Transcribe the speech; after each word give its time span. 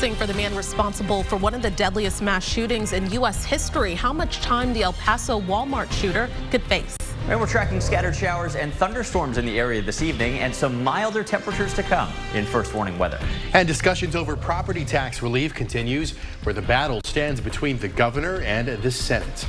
sentencing 0.00 0.26
for 0.26 0.32
the 0.32 0.38
man 0.38 0.56
responsible 0.56 1.22
for 1.22 1.36
one 1.36 1.52
of 1.52 1.60
the 1.60 1.70
deadliest 1.72 2.22
mass 2.22 2.42
shootings 2.42 2.94
in 2.94 3.10
U.S. 3.12 3.44
history. 3.44 3.94
How 3.94 4.14
much 4.14 4.40
time 4.40 4.72
the 4.72 4.82
El 4.82 4.94
Paso 4.94 5.38
Walmart 5.42 5.92
shooter 5.92 6.30
could 6.50 6.62
face. 6.62 6.96
And 7.28 7.38
we're 7.38 7.46
tracking 7.46 7.82
scattered 7.82 8.16
showers 8.16 8.56
and 8.56 8.72
thunderstorms 8.72 9.36
in 9.36 9.44
the 9.44 9.58
area 9.58 9.82
this 9.82 10.00
evening 10.00 10.38
and 10.38 10.54
some 10.54 10.82
milder 10.82 11.22
temperatures 11.22 11.74
to 11.74 11.82
come 11.82 12.10
in 12.32 12.46
first 12.46 12.74
warning 12.74 12.98
weather. 12.98 13.20
And 13.52 13.68
discussions 13.68 14.16
over 14.16 14.36
property 14.36 14.86
tax 14.86 15.20
relief 15.20 15.52
continues 15.52 16.12
where 16.44 16.54
the 16.54 16.62
battle 16.62 17.02
stands 17.04 17.38
between 17.38 17.78
the 17.78 17.88
governor 17.88 18.40
and 18.40 18.68
the 18.68 18.90
Senate. 18.90 19.46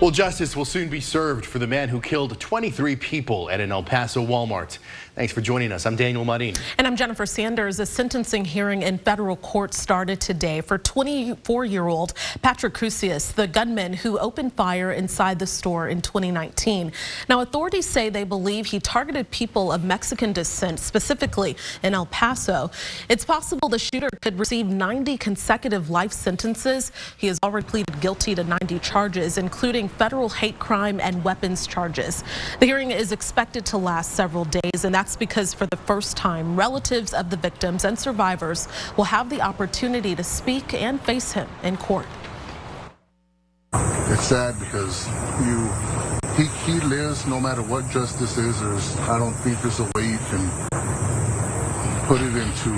Well, 0.00 0.10
justice 0.10 0.56
will 0.56 0.64
soon 0.64 0.88
be 0.88 1.00
served 1.00 1.46
for 1.46 1.60
the 1.60 1.68
man 1.68 1.88
who 1.88 2.00
killed 2.00 2.38
23 2.40 2.96
people 2.96 3.48
at 3.48 3.60
an 3.60 3.70
El 3.70 3.84
Paso 3.84 4.26
Walmart. 4.26 4.78
Thanks 5.14 5.32
for 5.32 5.40
joining 5.40 5.70
us. 5.70 5.86
I'm 5.86 5.94
Daniel 5.94 6.24
Marin. 6.24 6.56
And 6.76 6.88
I'm 6.88 6.96
Jennifer 6.96 7.24
Sanders. 7.24 7.78
A 7.78 7.86
sentencing 7.86 8.44
hearing 8.44 8.82
in 8.82 8.98
federal 8.98 9.36
court 9.36 9.72
started 9.72 10.20
today 10.20 10.60
for 10.60 10.76
24-year-old 10.76 12.14
Patrick 12.42 12.74
Crusius, 12.74 13.32
the 13.32 13.46
gunman 13.46 13.92
who 13.92 14.18
opened 14.18 14.54
fire 14.54 14.90
inside 14.90 15.38
the 15.38 15.46
store 15.46 15.86
in 15.86 16.02
2019. 16.02 16.90
Now, 17.28 17.42
authorities 17.42 17.86
say 17.86 18.08
they 18.08 18.24
believe 18.24 18.66
he 18.66 18.80
targeted 18.80 19.30
people 19.30 19.70
of 19.70 19.84
Mexican 19.84 20.32
descent, 20.32 20.80
specifically 20.80 21.56
in 21.84 21.94
El 21.94 22.06
Paso. 22.06 22.72
It's 23.08 23.24
possible 23.24 23.68
the 23.68 23.78
shooter 23.78 24.10
could 24.20 24.36
receive 24.36 24.66
90 24.66 25.16
consecutive 25.18 25.90
life 25.90 26.10
sentences. 26.10 26.90
He 27.18 27.28
has 27.28 27.38
already 27.44 27.68
pleaded 27.68 28.00
guilty 28.00 28.34
to 28.34 28.42
90 28.42 28.80
charges, 28.80 29.38
including 29.38 29.88
federal 29.90 30.28
hate 30.28 30.58
crime 30.58 30.98
and 30.98 31.22
weapons 31.22 31.68
charges. 31.68 32.24
The 32.58 32.66
hearing 32.66 32.90
is 32.90 33.12
expected 33.12 33.64
to 33.66 33.76
last 33.76 34.16
several 34.16 34.44
days, 34.46 34.84
and 34.84 34.92
that 34.92 35.03
that's 35.04 35.16
because 35.16 35.52
for 35.52 35.66
the 35.66 35.76
first 35.76 36.16
time, 36.16 36.56
relatives 36.56 37.12
of 37.12 37.28
the 37.28 37.36
victims 37.36 37.84
and 37.84 37.98
survivors 37.98 38.68
will 38.96 39.04
have 39.04 39.28
the 39.28 39.42
opportunity 39.42 40.14
to 40.14 40.24
speak 40.24 40.72
and 40.72 40.98
face 41.02 41.30
him 41.30 41.46
in 41.62 41.76
court. 41.76 42.06
It's 43.74 44.22
sad 44.22 44.58
because 44.58 45.06
you 45.44 45.68
he, 46.38 46.44
he 46.64 46.80
lives 46.86 47.26
no 47.26 47.38
matter 47.38 47.60
what 47.60 47.86
justice 47.90 48.38
is. 48.38 48.58
There's 48.58 48.96
I 49.00 49.18
don't 49.18 49.34
think 49.44 49.60
there's 49.60 49.80
a 49.80 49.90
way 49.94 50.08
you 50.08 50.20
can 50.32 50.44
put 52.08 52.22
it 52.22 52.34
into 52.34 52.72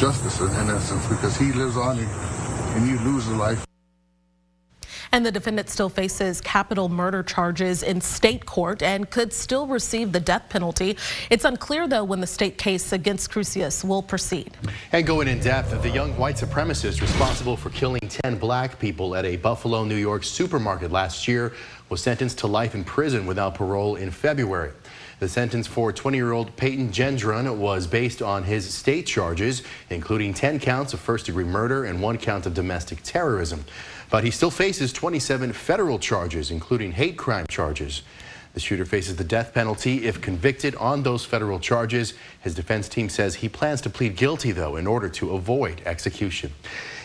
justice 0.00 0.40
in, 0.40 0.48
in 0.48 0.70
essence 0.70 1.06
because 1.08 1.36
he 1.36 1.52
lives 1.52 1.76
on 1.76 1.98
and 1.98 2.88
you 2.88 2.98
lose 3.00 3.28
a 3.28 3.36
life. 3.36 3.66
And 5.14 5.24
the 5.24 5.30
defendant 5.30 5.70
still 5.70 5.88
faces 5.88 6.40
capital 6.40 6.88
murder 6.88 7.22
charges 7.22 7.84
in 7.84 8.00
state 8.00 8.46
court 8.46 8.82
and 8.82 9.08
could 9.08 9.32
still 9.32 9.68
receive 9.68 10.10
the 10.10 10.18
death 10.18 10.48
penalty. 10.48 10.96
It's 11.30 11.44
unclear, 11.44 11.86
though, 11.86 12.02
when 12.02 12.20
the 12.20 12.26
state 12.26 12.58
case 12.58 12.92
against 12.92 13.30
Crusius 13.30 13.84
will 13.84 14.02
proceed. 14.02 14.56
And 14.90 15.06
going 15.06 15.28
in 15.28 15.38
depth, 15.38 15.80
the 15.84 15.88
young 15.88 16.18
white 16.18 16.34
supremacist 16.34 17.00
responsible 17.00 17.56
for 17.56 17.70
killing 17.70 18.00
10 18.00 18.38
black 18.38 18.80
people 18.80 19.14
at 19.14 19.24
a 19.24 19.36
Buffalo, 19.36 19.84
New 19.84 19.94
York 19.94 20.24
supermarket 20.24 20.90
last 20.90 21.28
year 21.28 21.52
was 21.90 22.02
sentenced 22.02 22.38
to 22.38 22.48
life 22.48 22.74
in 22.74 22.82
prison 22.82 23.24
without 23.24 23.54
parole 23.54 23.94
in 23.94 24.10
February. 24.10 24.72
The 25.20 25.28
sentence 25.28 25.66
for 25.66 25.92
20-year-old 25.92 26.56
Peyton 26.56 26.90
Gendron 26.90 27.56
was 27.56 27.86
based 27.86 28.20
on 28.20 28.42
his 28.42 28.72
state 28.74 29.06
charges, 29.06 29.62
including 29.88 30.34
10 30.34 30.58
counts 30.58 30.92
of 30.92 31.00
first-degree 31.00 31.44
murder 31.44 31.84
and 31.84 32.02
one 32.02 32.18
count 32.18 32.46
of 32.46 32.54
domestic 32.54 33.02
terrorism. 33.02 33.64
But 34.10 34.24
he 34.24 34.30
still 34.30 34.50
faces 34.50 34.92
27 34.92 35.52
federal 35.52 35.98
charges, 35.98 36.50
including 36.50 36.92
hate 36.92 37.16
crime 37.16 37.46
charges. 37.48 38.02
The 38.54 38.60
shooter 38.60 38.84
faces 38.84 39.16
the 39.16 39.24
death 39.24 39.52
penalty 39.52 40.06
if 40.06 40.20
convicted 40.20 40.76
on 40.76 41.02
those 41.02 41.24
federal 41.24 41.58
charges. 41.58 42.14
His 42.40 42.54
defense 42.54 42.88
team 42.88 43.08
says 43.08 43.36
he 43.36 43.48
plans 43.48 43.80
to 43.82 43.90
plead 43.90 44.16
guilty, 44.16 44.52
though, 44.52 44.76
in 44.76 44.86
order 44.86 45.08
to 45.08 45.34
avoid 45.34 45.82
execution. 45.84 46.52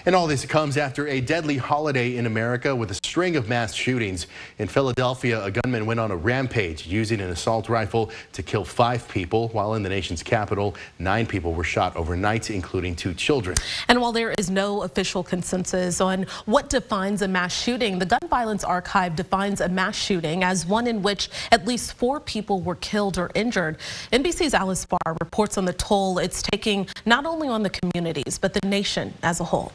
And 0.10 0.16
all 0.16 0.26
this 0.26 0.44
comes 0.44 0.76
after 0.76 1.08
a 1.08 1.22
deadly 1.22 1.58
holiday 1.58 2.18
in 2.18 2.26
America 2.26 2.76
with 2.76 2.90
a 2.90 2.96
string 2.96 3.36
of 3.36 3.48
mass 3.48 3.76
shootings. 3.76 4.26
In 4.58 4.68
Philadelphia, 4.68 5.46
a 5.46 5.52
gunman 5.52 5.86
went 5.86 6.00
on 6.00 6.10
a 6.10 6.16
rampage 6.16 6.88
using 6.88 7.22
an 7.22 7.30
assault 7.30 7.70
rifle 7.70 8.10
to 8.34 8.42
kill 8.42 8.66
five 8.66 9.08
people, 9.08 9.50
while 9.50 9.76
in 9.76 9.84
the 9.84 9.90
nation's 9.90 10.24
capital, 10.24 10.74
nine 10.98 11.28
people 11.28 11.54
were 11.54 11.64
shot 11.64 11.96
overnight, 11.96 12.50
including 12.50 12.96
two 12.96 13.14
children. 13.14 13.56
And 13.88 14.02
while 14.02 14.12
there 14.12 14.34
is 14.40 14.50
no 14.50 14.82
official 14.82 15.22
consensus 15.22 16.02
on 16.02 16.24
what 16.46 16.70
defines 16.70 17.22
a 17.22 17.28
mass 17.28 17.54
shooting, 17.54 18.00
the 18.00 18.08
Gun 18.08 18.28
Violence 18.32 18.64
Archive 18.64 19.16
defines 19.16 19.62
a 19.62 19.70
mass 19.70 19.96
shooting 19.96 20.44
as 20.44 20.66
one 20.66 20.88
in 20.88 21.04
which 21.04 21.30
at 21.52 21.68
least 21.68 21.94
four 21.94 22.20
people 22.20 22.62
were 22.62 22.78
killed 22.78 23.20
or 23.20 23.30
injured. 23.36 23.78
NBC's 24.12 24.56
Alice 24.56 24.88
Barr 24.88 25.16
reports 25.20 25.56
on 25.60 25.66
the 25.66 25.74
toll 25.74 26.18
it's 26.18 26.42
taking 26.42 26.88
not 27.06 27.28
only 27.28 27.48
on 27.48 27.62
the 27.62 27.70
communities, 27.70 28.40
but 28.40 28.56
the 28.56 28.68
nation 28.68 29.14
as 29.22 29.40
a 29.40 29.44
whole. 29.44 29.72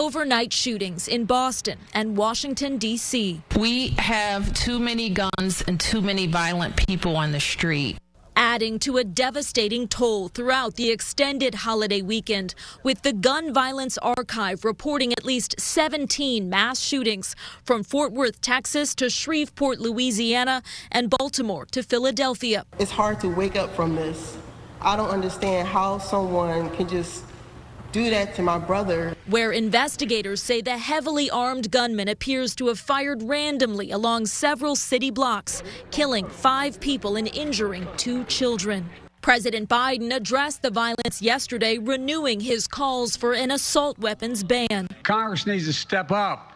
Overnight 0.00 0.50
shootings 0.50 1.08
in 1.08 1.26
Boston 1.26 1.78
and 1.92 2.16
Washington, 2.16 2.78
D.C. 2.78 3.42
We 3.58 3.88
have 3.98 4.50
too 4.54 4.78
many 4.78 5.10
guns 5.10 5.60
and 5.60 5.78
too 5.78 6.00
many 6.00 6.26
violent 6.26 6.74
people 6.74 7.18
on 7.18 7.32
the 7.32 7.40
street 7.40 7.98
adding 8.34 8.78
to 8.78 8.96
a 8.96 9.04
devastating 9.04 9.86
toll 9.86 10.28
throughout 10.28 10.76
the 10.76 10.90
extended 10.90 11.54
holiday 11.54 12.00
weekend, 12.00 12.54
with 12.82 13.02
the 13.02 13.12
Gun 13.12 13.52
Violence 13.52 13.98
Archive 13.98 14.64
reporting 14.64 15.12
at 15.12 15.26
least 15.26 15.60
17 15.60 16.48
mass 16.48 16.80
shootings 16.80 17.36
from 17.62 17.82
Fort 17.82 18.12
Worth, 18.12 18.40
Texas 18.40 18.94
to 18.94 19.10
Shreveport, 19.10 19.80
Louisiana, 19.80 20.62
and 20.90 21.10
Baltimore 21.10 21.66
to 21.66 21.82
Philadelphia. 21.82 22.64
It's 22.78 22.90
hard 22.90 23.20
to 23.20 23.28
wake 23.28 23.56
up 23.56 23.76
from 23.76 23.94
this. 23.94 24.38
I 24.80 24.96
don't 24.96 25.10
understand 25.10 25.68
how 25.68 25.98
someone 25.98 26.74
can 26.74 26.88
just 26.88 27.24
do 27.92 28.10
that 28.10 28.34
to 28.36 28.42
my 28.42 28.58
brother. 28.58 29.14
Where 29.26 29.52
investigators 29.52 30.42
say 30.42 30.60
the 30.60 30.78
heavily 30.78 31.30
armed 31.30 31.70
gunman 31.70 32.08
appears 32.08 32.54
to 32.56 32.68
have 32.68 32.78
fired 32.78 33.22
randomly 33.22 33.90
along 33.90 34.26
several 34.26 34.76
city 34.76 35.10
blocks, 35.10 35.62
killing 35.90 36.28
five 36.28 36.80
people 36.80 37.16
and 37.16 37.28
injuring 37.34 37.86
two 37.96 38.24
children. 38.24 38.88
President 39.22 39.68
Biden 39.68 40.14
addressed 40.14 40.62
the 40.62 40.70
violence 40.70 41.20
yesterday, 41.20 41.76
renewing 41.78 42.40
his 42.40 42.66
calls 42.66 43.16
for 43.16 43.34
an 43.34 43.50
assault 43.50 43.98
weapons 43.98 44.42
ban. 44.42 44.88
Congress 45.02 45.46
needs 45.46 45.66
to 45.66 45.72
step 45.72 46.10
up 46.10 46.49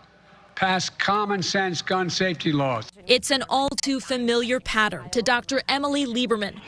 pass 0.56 0.90
common 0.90 1.42
sense 1.42 1.82
gun 1.82 2.10
safety 2.10 2.52
laws. 2.52 2.90
It's 3.06 3.30
an 3.30 3.44
all 3.48 3.70
too 3.70 4.00
familiar 4.00 4.60
pattern 4.60 5.10
to 5.10 5.22
Dr. 5.22 5.62
Emily 5.68 6.06
Lieberman 6.06 6.60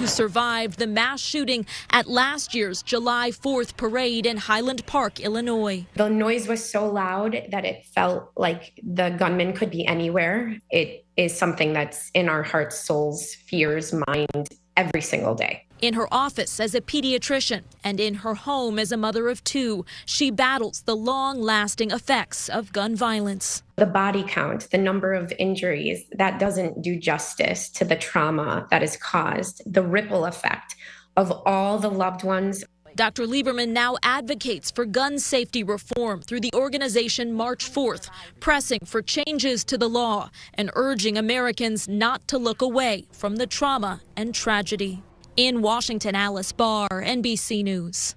who 0.00 0.06
survived 0.06 0.78
the 0.78 0.86
mass 0.86 1.20
shooting 1.20 1.66
at 1.90 2.08
last 2.08 2.54
year's 2.54 2.82
July 2.82 3.30
4th 3.30 3.76
parade 3.76 4.24
in 4.24 4.38
Highland 4.38 4.86
Park, 4.86 5.20
Illinois. 5.20 5.84
The 5.94 6.08
noise 6.08 6.48
was 6.48 6.64
so 6.64 6.90
loud 6.90 7.36
that 7.50 7.66
it 7.66 7.84
felt 7.84 8.30
like 8.34 8.72
the 8.82 9.10
gunman 9.10 9.52
could 9.52 9.70
be 9.70 9.84
anywhere. 9.84 10.56
It 10.70 11.04
is 11.18 11.36
something 11.36 11.74
that's 11.74 12.10
in 12.14 12.30
our 12.30 12.42
hearts, 12.42 12.80
souls, 12.80 13.34
fears, 13.34 13.92
mind 13.92 14.48
every 14.74 15.02
single 15.02 15.34
day. 15.34 15.66
In 15.80 15.94
her 15.94 16.12
office 16.12 16.60
as 16.60 16.74
a 16.74 16.82
pediatrician 16.82 17.62
and 17.82 17.98
in 17.98 18.16
her 18.16 18.34
home 18.34 18.78
as 18.78 18.92
a 18.92 18.98
mother 18.98 19.30
of 19.30 19.42
two, 19.44 19.86
she 20.04 20.30
battles 20.30 20.82
the 20.82 20.94
long 20.94 21.40
lasting 21.40 21.90
effects 21.90 22.50
of 22.50 22.70
gun 22.74 22.94
violence. 22.94 23.62
The 23.76 23.86
body 23.86 24.22
count, 24.22 24.70
the 24.70 24.76
number 24.76 25.14
of 25.14 25.32
injuries, 25.38 26.04
that 26.18 26.38
doesn't 26.38 26.82
do 26.82 26.96
justice 26.96 27.70
to 27.70 27.86
the 27.86 27.96
trauma 27.96 28.66
that 28.70 28.82
is 28.82 28.98
caused, 28.98 29.62
the 29.64 29.82
ripple 29.82 30.26
effect 30.26 30.76
of 31.16 31.32
all 31.46 31.78
the 31.78 31.90
loved 31.90 32.24
ones. 32.24 32.62
Dr. 32.94 33.24
Lieberman 33.24 33.70
now 33.70 33.96
advocates 34.02 34.70
for 34.70 34.84
gun 34.84 35.18
safety 35.18 35.62
reform 35.62 36.20
through 36.20 36.40
the 36.40 36.52
organization 36.54 37.32
March 37.32 37.72
4th, 37.72 38.10
pressing 38.38 38.80
for 38.84 39.00
changes 39.00 39.64
to 39.64 39.78
the 39.78 39.88
law 39.88 40.28
and 40.52 40.70
urging 40.74 41.16
Americans 41.16 41.88
not 41.88 42.28
to 42.28 42.36
look 42.36 42.60
away 42.60 43.06
from 43.12 43.36
the 43.36 43.46
trauma 43.46 44.02
and 44.14 44.34
tragedy. 44.34 45.02
In 45.40 45.62
Washington, 45.62 46.14
Alice 46.14 46.52
Barr, 46.52 46.90
NBC 46.90 47.64
News. 47.64 48.14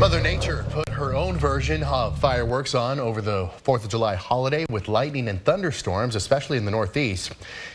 Mother 0.00 0.20
Nature 0.20 0.66
put 0.70 0.88
her 0.88 1.14
own 1.14 1.38
version 1.38 1.84
of 1.84 2.18
fireworks 2.18 2.74
on 2.74 2.98
over 2.98 3.22
the 3.22 3.48
4th 3.64 3.84
of 3.84 3.90
July 3.90 4.16
holiday 4.16 4.66
with 4.68 4.88
lightning 4.88 5.28
and 5.28 5.44
thunderstorms, 5.44 6.16
especially 6.16 6.58
in 6.58 6.64
the 6.64 6.72
Northeast. 6.72 7.34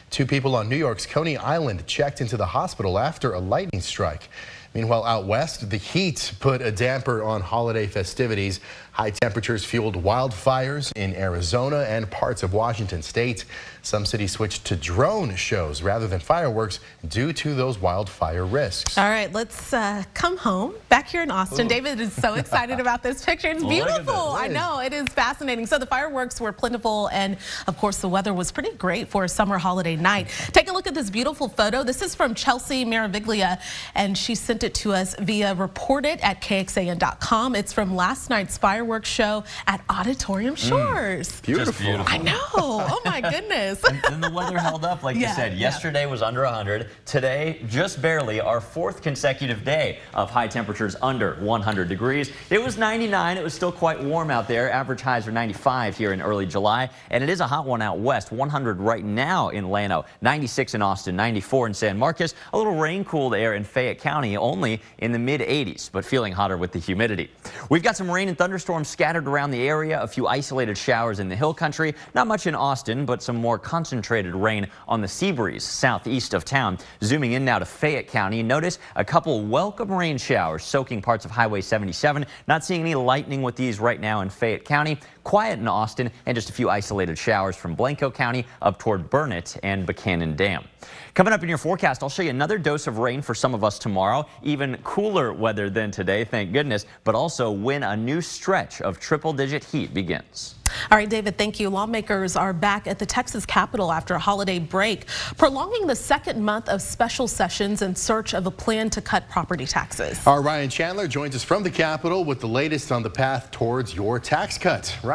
Two 0.09 0.25
people 0.25 0.57
on 0.57 0.67
New 0.67 0.75
York's 0.75 1.05
Coney 1.05 1.37
Island 1.37 1.87
checked 1.87 2.19
into 2.19 2.35
the 2.35 2.47
hospital 2.47 2.99
after 2.99 3.33
a 3.33 3.39
lightning 3.39 3.79
strike. 3.79 4.27
Meanwhile, 4.73 5.05
out 5.05 5.25
west, 5.25 5.69
the 5.69 5.77
heat 5.77 6.33
put 6.41 6.61
a 6.61 6.71
damper 6.71 7.23
on 7.23 7.39
holiday 7.39 7.87
festivities. 7.87 8.59
High 8.91 9.09
temperatures 9.09 9.65
fueled 9.65 9.95
wildfires 10.03 10.91
in 10.95 11.15
Arizona 11.15 11.81
and 11.87 12.09
parts 12.09 12.43
of 12.43 12.53
Washington 12.53 13.01
state. 13.01 13.45
Some 13.81 14.05
cities 14.05 14.31
switched 14.31 14.65
to 14.65 14.75
drone 14.75 15.35
shows 15.35 15.81
rather 15.81 16.07
than 16.07 16.19
fireworks 16.19 16.79
due 17.07 17.33
to 17.33 17.55
those 17.55 17.79
wildfire 17.79 18.45
risks. 18.45 18.97
All 18.97 19.09
right, 19.09 19.31
let's 19.33 19.73
uh, 19.73 20.03
come 20.13 20.37
home 20.37 20.75
back 20.87 21.07
here 21.07 21.23
in 21.23 21.31
Austin. 21.31 21.65
Ooh. 21.65 21.69
David 21.69 21.99
is 21.99 22.13
so 22.13 22.33
excited 22.35 22.79
about 22.79 23.01
this 23.01 23.25
picture. 23.25 23.49
It's 23.49 23.63
beautiful. 23.63 24.13
I 24.13 24.47
know, 24.47 24.79
it 24.79 24.93
is 24.93 25.09
fascinating. 25.09 25.65
So 25.65 25.79
the 25.79 25.85
fireworks 25.85 26.39
were 26.39 26.51
plentiful 26.51 27.09
and 27.11 27.37
of 27.67 27.77
course 27.77 27.97
the 27.97 28.09
weather 28.09 28.33
was 28.33 28.51
pretty 28.51 28.73
great 28.73 29.07
for 29.07 29.23
a 29.23 29.29
summer 29.29 29.57
holiday 29.57 29.95
night. 29.95 30.27
Take 30.51 30.69
a 30.69 30.73
look 30.73 30.85
at 30.85 30.93
this 30.93 31.09
beautiful 31.09 31.49
photo. 31.49 31.83
This 31.83 32.01
is 32.01 32.13
from 32.13 32.35
Chelsea 32.35 32.85
Maraviglia 32.85 33.59
and 33.95 34.17
she 34.17 34.35
sent 34.35 34.51
sent 34.61 34.63
it 34.63 34.73
to 34.75 34.91
us 34.93 35.15
via 35.19 35.55
report 35.55 36.05
it 36.05 36.19
at 36.21 36.41
KXAN.com. 36.41 37.55
It's 37.55 37.71
from 37.73 37.95
last 37.95 38.29
night's 38.29 38.57
fireworks 38.81 39.09
show 39.09 39.43
at 39.67 39.79
Auditorium 39.89 40.55
mm. 40.55 40.69
Shores. 40.69 41.29
Mm, 41.29 41.41
beautiful. 41.43 41.85
beautiful. 41.85 42.11
I 42.11 42.17
know. 42.17 42.39
Oh 42.55 42.99
my 43.05 43.21
goodness. 43.31 43.83
and, 43.83 44.01
and, 44.05 44.23
the 44.23 44.31
weather 44.31 44.57
held 44.57 44.83
up, 44.83 45.03
like 45.03 45.15
yeah, 45.15 45.29
you 45.29 45.35
said. 45.35 45.57
Yesterday 45.57 46.01
yeah. 46.01 46.07
was 46.07 46.23
under 46.23 46.43
100. 46.43 46.89
Today, 47.05 47.61
just 47.67 48.01
barely, 48.01 48.41
our 48.41 48.59
fourth 48.59 49.03
consecutive 49.03 49.63
day 49.63 49.99
of 50.15 50.31
high 50.31 50.47
temperatures 50.47 50.95
under 50.99 51.35
100 51.35 51.89
degrees. 51.89 52.31
It 52.49 52.59
was 52.59 52.79
99. 52.79 53.37
It 53.37 53.43
was 53.43 53.53
still 53.53 53.71
quite 53.71 54.01
warm 54.01 54.31
out 54.31 54.47
there. 54.47 54.71
Average 54.71 55.01
highs 55.01 55.27
are 55.27 55.31
95 55.31 55.95
here 55.95 56.11
in 56.11 56.19
early 56.19 56.47
July. 56.47 56.89
And 57.11 57.23
it 57.23 57.29
is 57.29 57.39
a 57.39 57.47
hot 57.47 57.67
one 57.67 57.83
out 57.83 57.99
west. 57.99 58.31
100 58.31 58.79
right 58.79 59.05
now 59.05 59.49
in 59.49 59.69
Llano, 59.69 60.05
96 60.21 60.73
in 60.73 60.81
Austin, 60.81 61.15
94 61.15 61.67
in 61.67 61.73
San 61.75 61.99
Marcos. 61.99 62.33
A 62.53 62.57
little 62.57 62.75
rain 62.75 63.05
cooled 63.05 63.35
air 63.35 63.53
in 63.53 63.63
Fayette 63.63 63.99
County, 63.99 64.37
only 64.37 64.81
in 64.97 65.11
the 65.11 65.19
mid 65.19 65.41
80s, 65.41 65.91
but 65.91 66.03
feeling 66.03 66.33
hotter 66.33 66.57
with 66.57 66.71
the 66.71 66.79
humidity. 66.79 67.29
We've 67.69 67.83
got 67.83 67.95
some 67.95 68.09
rain 68.09 68.27
and 68.27 68.37
thunderstorms 68.37 68.70
scattered 68.79 69.27
around 69.27 69.51
the 69.51 69.67
area, 69.67 70.01
a 70.01 70.07
few 70.07 70.27
isolated 70.27 70.77
showers 70.77 71.19
in 71.19 71.27
the 71.27 71.35
hill 71.35 71.53
country. 71.53 71.93
Not 72.15 72.25
much 72.25 72.47
in 72.47 72.55
Austin, 72.55 73.05
but 73.05 73.21
some 73.21 73.35
more 73.35 73.59
concentrated 73.59 74.33
rain 74.33 74.67
on 74.87 75.01
the 75.01 75.07
Seabreeze 75.07 75.61
southeast 75.61 76.33
of 76.33 76.45
town. 76.45 76.77
Zooming 77.03 77.33
in 77.33 77.43
now 77.43 77.59
to 77.59 77.65
Fayette 77.65 78.07
County, 78.07 78.41
notice 78.41 78.79
a 78.95 79.03
couple 79.03 79.43
welcome 79.43 79.91
rain 79.91 80.17
showers 80.17 80.63
soaking 80.63 81.01
parts 81.01 81.25
of 81.25 81.31
Highway 81.31 81.59
77. 81.59 82.25
Not 82.47 82.63
seeing 82.63 82.79
any 82.79 82.95
lightning 82.95 83.41
with 83.41 83.57
these 83.57 83.79
right 83.79 83.99
now 83.99 84.21
in 84.21 84.29
Fayette 84.29 84.63
County. 84.63 84.97
Quiet 85.23 85.59
in 85.59 85.67
Austin 85.67 86.09
and 86.25 86.35
just 86.35 86.49
a 86.49 86.53
few 86.53 86.69
isolated 86.69 87.17
showers 87.17 87.55
from 87.55 87.75
Blanco 87.75 88.09
County 88.09 88.45
up 88.61 88.79
toward 88.79 89.09
Burnet 89.09 89.57
and 89.63 89.85
Buchanan 89.85 90.35
Dam. 90.35 90.65
Coming 91.13 91.33
up 91.33 91.43
in 91.43 91.49
your 91.49 91.57
forecast, 91.57 92.01
I'll 92.01 92.09
show 92.09 92.23
you 92.23 92.29
another 92.29 92.57
dose 92.57 92.87
of 92.87 92.97
rain 92.97 93.21
for 93.21 93.35
some 93.35 93.53
of 93.53 93.63
us 93.63 93.77
tomorrow. 93.77 94.25
Even 94.41 94.77
cooler 94.83 95.31
weather 95.31 95.69
than 95.69 95.91
today, 95.91 96.23
thank 96.23 96.53
goodness, 96.53 96.85
but 97.03 97.13
also 97.13 97.51
when 97.51 97.83
a 97.83 97.95
new 97.95 98.21
stretch 98.21 98.81
of 98.81 98.99
triple 98.99 99.33
digit 99.33 99.63
heat 99.63 99.93
begins. 99.93 100.55
All 100.89 100.97
right, 100.97 101.09
David, 101.09 101.37
thank 101.37 101.59
you. 101.59 101.69
Lawmakers 101.69 102.37
are 102.37 102.53
back 102.53 102.87
at 102.87 102.97
the 102.97 103.05
Texas 103.05 103.45
Capitol 103.45 103.91
after 103.91 104.15
a 104.15 104.19
holiday 104.19 104.57
break, 104.57 105.05
prolonging 105.37 105.85
the 105.85 105.95
second 105.95 106.41
month 106.41 106.69
of 106.69 106.81
special 106.81 107.27
sessions 107.27 107.81
in 107.81 107.93
search 107.93 108.33
of 108.33 108.47
a 108.47 108.51
plan 108.51 108.89
to 108.91 109.01
cut 109.01 109.27
property 109.29 109.65
taxes. 109.65 110.25
Our 110.25 110.41
Ryan 110.41 110.69
Chandler 110.69 111.09
joins 111.09 111.35
us 111.35 111.43
from 111.43 111.61
the 111.63 111.69
Capitol 111.69 112.23
with 112.23 112.39
the 112.39 112.47
latest 112.47 112.89
on 112.91 113.03
the 113.03 113.09
path 113.09 113.51
towards 113.51 113.93
your 113.93 114.17
tax 114.17 114.57
cut. 114.57 114.97
Ryan. 115.03 115.10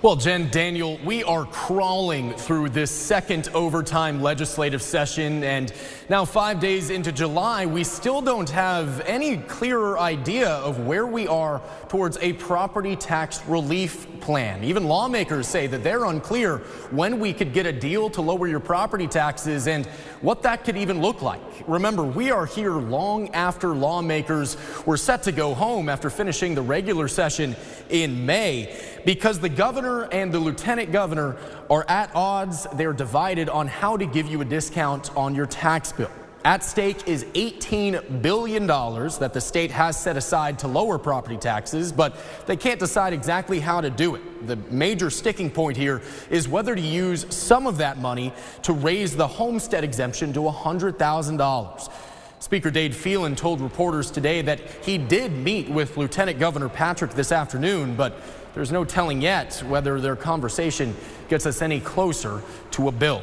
Well, 0.00 0.14
Jen, 0.14 0.48
Daniel, 0.50 0.96
we 1.04 1.24
are 1.24 1.44
crawling 1.44 2.34
through 2.34 2.68
this 2.68 2.92
second 2.92 3.48
overtime 3.52 4.22
legislative 4.22 4.80
session, 4.80 5.42
and 5.42 5.72
now 6.08 6.24
five 6.24 6.60
days 6.60 6.88
into 6.88 7.10
July, 7.10 7.66
we 7.66 7.82
still 7.82 8.20
don't 8.20 8.48
have 8.50 9.00
any 9.00 9.38
clearer 9.38 9.98
idea 9.98 10.50
of 10.50 10.86
where 10.86 11.04
we 11.04 11.26
are 11.26 11.60
towards 11.90 12.16
a 12.18 12.32
property 12.34 12.94
tax 12.94 13.44
relief 13.48 14.06
plan. 14.20 14.62
Even 14.62 14.84
lawmakers 14.84 15.48
say 15.48 15.66
that 15.66 15.82
they're 15.82 16.04
unclear 16.04 16.58
when 16.92 17.18
we 17.18 17.32
could 17.32 17.52
get 17.52 17.66
a 17.66 17.72
deal 17.72 18.08
to 18.08 18.22
lower 18.22 18.46
your 18.46 18.60
property 18.60 19.08
taxes 19.08 19.66
and 19.66 19.84
what 20.20 20.40
that 20.40 20.62
could 20.62 20.76
even 20.76 21.02
look 21.02 21.20
like. 21.20 21.40
Remember, 21.66 22.04
we 22.04 22.30
are 22.30 22.46
here 22.46 22.74
long 22.74 23.28
after 23.30 23.74
lawmakers 23.74 24.56
were 24.86 24.96
set 24.96 25.24
to 25.24 25.32
go 25.32 25.52
home 25.52 25.88
after 25.88 26.10
finishing 26.10 26.54
the 26.54 26.62
regular 26.62 27.08
session 27.08 27.56
in 27.88 28.24
May 28.24 28.72
because 29.04 29.40
the 29.40 29.48
governor 29.48 30.04
and 30.12 30.30
the 30.30 30.38
lieutenant 30.38 30.92
governor 30.92 31.38
are 31.68 31.84
at 31.88 32.14
odds. 32.14 32.68
They're 32.74 32.92
divided 32.92 33.48
on 33.48 33.66
how 33.66 33.96
to 33.96 34.06
give 34.06 34.28
you 34.28 34.42
a 34.42 34.44
discount 34.44 35.10
on 35.16 35.34
your 35.34 35.46
tax 35.46 35.90
bill. 35.90 36.12
At 36.42 36.64
stake 36.64 37.06
is 37.06 37.24
$18 37.34 38.22
billion 38.22 38.66
that 38.66 39.32
the 39.34 39.40
state 39.42 39.70
has 39.70 40.00
set 40.00 40.16
aside 40.16 40.58
to 40.60 40.68
lower 40.68 40.98
property 40.98 41.36
taxes, 41.36 41.92
but 41.92 42.16
they 42.46 42.56
can't 42.56 42.80
decide 42.80 43.12
exactly 43.12 43.60
how 43.60 43.82
to 43.82 43.90
do 43.90 44.14
it. 44.14 44.46
The 44.46 44.56
major 44.70 45.10
sticking 45.10 45.50
point 45.50 45.76
here 45.76 46.00
is 46.30 46.48
whether 46.48 46.74
to 46.74 46.80
use 46.80 47.26
some 47.28 47.66
of 47.66 47.76
that 47.78 47.98
money 47.98 48.32
to 48.62 48.72
raise 48.72 49.14
the 49.14 49.26
homestead 49.26 49.84
exemption 49.84 50.32
to 50.32 50.40
$100,000. 50.40 51.92
Speaker 52.38 52.70
Dade 52.70 52.94
Phelan 52.94 53.36
told 53.36 53.60
reporters 53.60 54.10
today 54.10 54.40
that 54.40 54.60
he 54.82 54.96
did 54.96 55.32
meet 55.32 55.68
with 55.68 55.98
Lieutenant 55.98 56.38
Governor 56.38 56.70
Patrick 56.70 57.10
this 57.10 57.32
afternoon, 57.32 57.96
but 57.96 58.14
there's 58.54 58.72
no 58.72 58.82
telling 58.86 59.20
yet 59.20 59.62
whether 59.68 60.00
their 60.00 60.16
conversation 60.16 60.96
gets 61.28 61.44
us 61.44 61.60
any 61.60 61.80
closer 61.80 62.42
to 62.70 62.88
a 62.88 62.92
bill. 62.92 63.22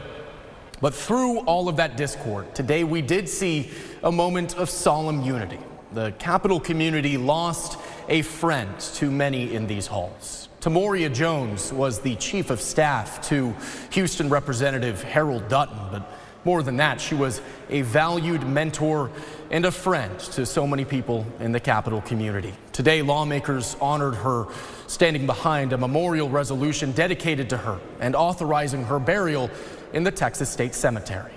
But 0.79 0.93
through 0.93 1.39
all 1.39 1.69
of 1.69 1.77
that 1.77 1.97
discord, 1.97 2.53
today 2.53 2.83
we 2.83 3.01
did 3.01 3.27
see 3.27 3.71
a 4.03 4.11
moment 4.11 4.57
of 4.57 4.69
solemn 4.69 5.23
unity. 5.23 5.57
The 5.93 6.11
Capitol 6.19 6.59
community 6.59 7.17
lost 7.17 7.79
a 8.09 8.21
friend 8.21 8.79
to 8.79 9.09
many 9.09 9.55
in 9.55 9.65
these 9.65 9.87
halls. 9.87 10.49
Tamoria 10.61 11.11
Jones 11.11 11.73
was 11.73 11.99
the 11.99 12.15
chief 12.17 12.51
of 12.51 12.61
staff 12.61 13.27
to 13.29 13.55
Houston 13.91 14.29
Representative 14.29 15.01
Harold 15.01 15.47
Dutton, 15.47 15.79
but 15.91 16.11
more 16.45 16.61
than 16.61 16.77
that, 16.77 17.01
she 17.01 17.15
was 17.15 17.41
a 17.69 17.81
valued 17.81 18.47
mentor 18.47 19.09
and 19.49 19.65
a 19.65 19.71
friend 19.71 20.17
to 20.19 20.45
so 20.45 20.67
many 20.67 20.85
people 20.85 21.25
in 21.39 21.51
the 21.51 21.59
Capitol 21.59 22.01
community. 22.01 22.53
Today, 22.71 23.01
lawmakers 23.01 23.75
honored 23.81 24.15
her 24.15 24.45
standing 24.87 25.25
behind 25.25 25.73
a 25.73 25.77
memorial 25.77 26.29
resolution 26.29 26.91
dedicated 26.91 27.49
to 27.49 27.57
her 27.57 27.79
and 27.99 28.15
authorizing 28.15 28.83
her 28.85 28.99
burial 28.99 29.49
in 29.93 30.03
the 30.03 30.11
Texas 30.11 30.49
State 30.49 30.75
Cemetery. 30.75 31.31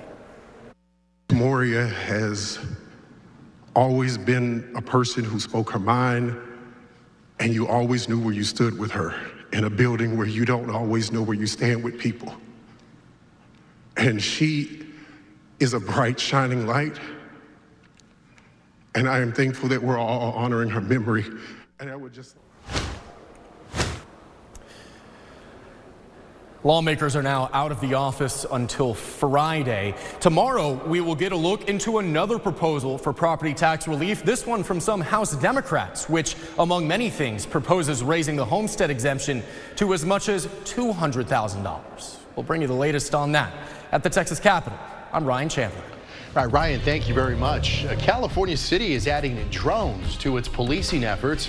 Moria 1.32 1.86
has 1.86 2.58
always 3.74 4.18
been 4.18 4.72
a 4.76 4.82
person 4.82 5.24
who 5.24 5.38
spoke 5.38 5.70
her 5.70 5.78
mind, 5.78 6.36
and 7.38 7.54
you 7.54 7.68
always 7.68 8.08
knew 8.08 8.20
where 8.20 8.34
you 8.34 8.42
stood 8.42 8.78
with 8.78 8.90
her 8.90 9.14
in 9.52 9.64
a 9.64 9.70
building 9.70 10.16
where 10.16 10.26
you 10.26 10.44
don't 10.44 10.70
always 10.70 11.12
know 11.12 11.22
where 11.22 11.36
you 11.36 11.46
stand 11.46 11.82
with 11.82 11.98
people. 11.98 12.34
And 13.96 14.20
she 14.22 14.86
is 15.60 15.74
a 15.74 15.80
bright, 15.80 16.18
shining 16.18 16.66
light. 16.66 16.98
And 18.94 19.08
I 19.08 19.20
am 19.20 19.32
thankful 19.32 19.68
that 19.68 19.82
we're 19.82 19.98
all 19.98 20.32
honoring 20.32 20.70
her 20.70 20.80
memory. 20.80 21.24
And 21.78 21.90
I 21.90 21.96
would 21.96 22.12
just. 22.12 22.36
Lawmakers 26.62 27.16
are 27.16 27.22
now 27.22 27.48
out 27.54 27.72
of 27.72 27.80
the 27.80 27.94
office 27.94 28.44
until 28.52 28.92
Friday. 28.92 29.94
Tomorrow, 30.20 30.74
we 30.86 31.00
will 31.00 31.14
get 31.14 31.32
a 31.32 31.36
look 31.36 31.70
into 31.70 32.00
another 32.00 32.38
proposal 32.38 32.98
for 32.98 33.14
property 33.14 33.54
tax 33.54 33.88
relief, 33.88 34.22
this 34.24 34.46
one 34.46 34.62
from 34.62 34.78
some 34.78 35.00
House 35.00 35.34
Democrats, 35.36 36.06
which, 36.10 36.36
among 36.58 36.86
many 36.86 37.08
things, 37.08 37.46
proposes 37.46 38.04
raising 38.04 38.36
the 38.36 38.44
homestead 38.44 38.90
exemption 38.90 39.42
to 39.76 39.94
as 39.94 40.04
much 40.04 40.28
as 40.28 40.48
$200,000. 40.48 42.16
We'll 42.36 42.44
bring 42.44 42.60
you 42.60 42.68
the 42.68 42.74
latest 42.74 43.14
on 43.14 43.32
that 43.32 43.54
at 43.90 44.02
the 44.02 44.10
Texas 44.10 44.38
Capitol. 44.38 44.78
I'm 45.14 45.24
Ryan 45.24 45.48
Chandler. 45.48 45.82
All 46.36 46.44
right, 46.44 46.52
Ryan, 46.52 46.80
thank 46.82 47.08
you 47.08 47.14
very 47.14 47.36
much. 47.36 47.86
Uh, 47.86 47.96
California 47.96 48.56
City 48.56 48.92
is 48.92 49.08
adding 49.08 49.48
drones 49.48 50.14
to 50.18 50.36
its 50.36 50.46
policing 50.46 51.04
efforts. 51.04 51.46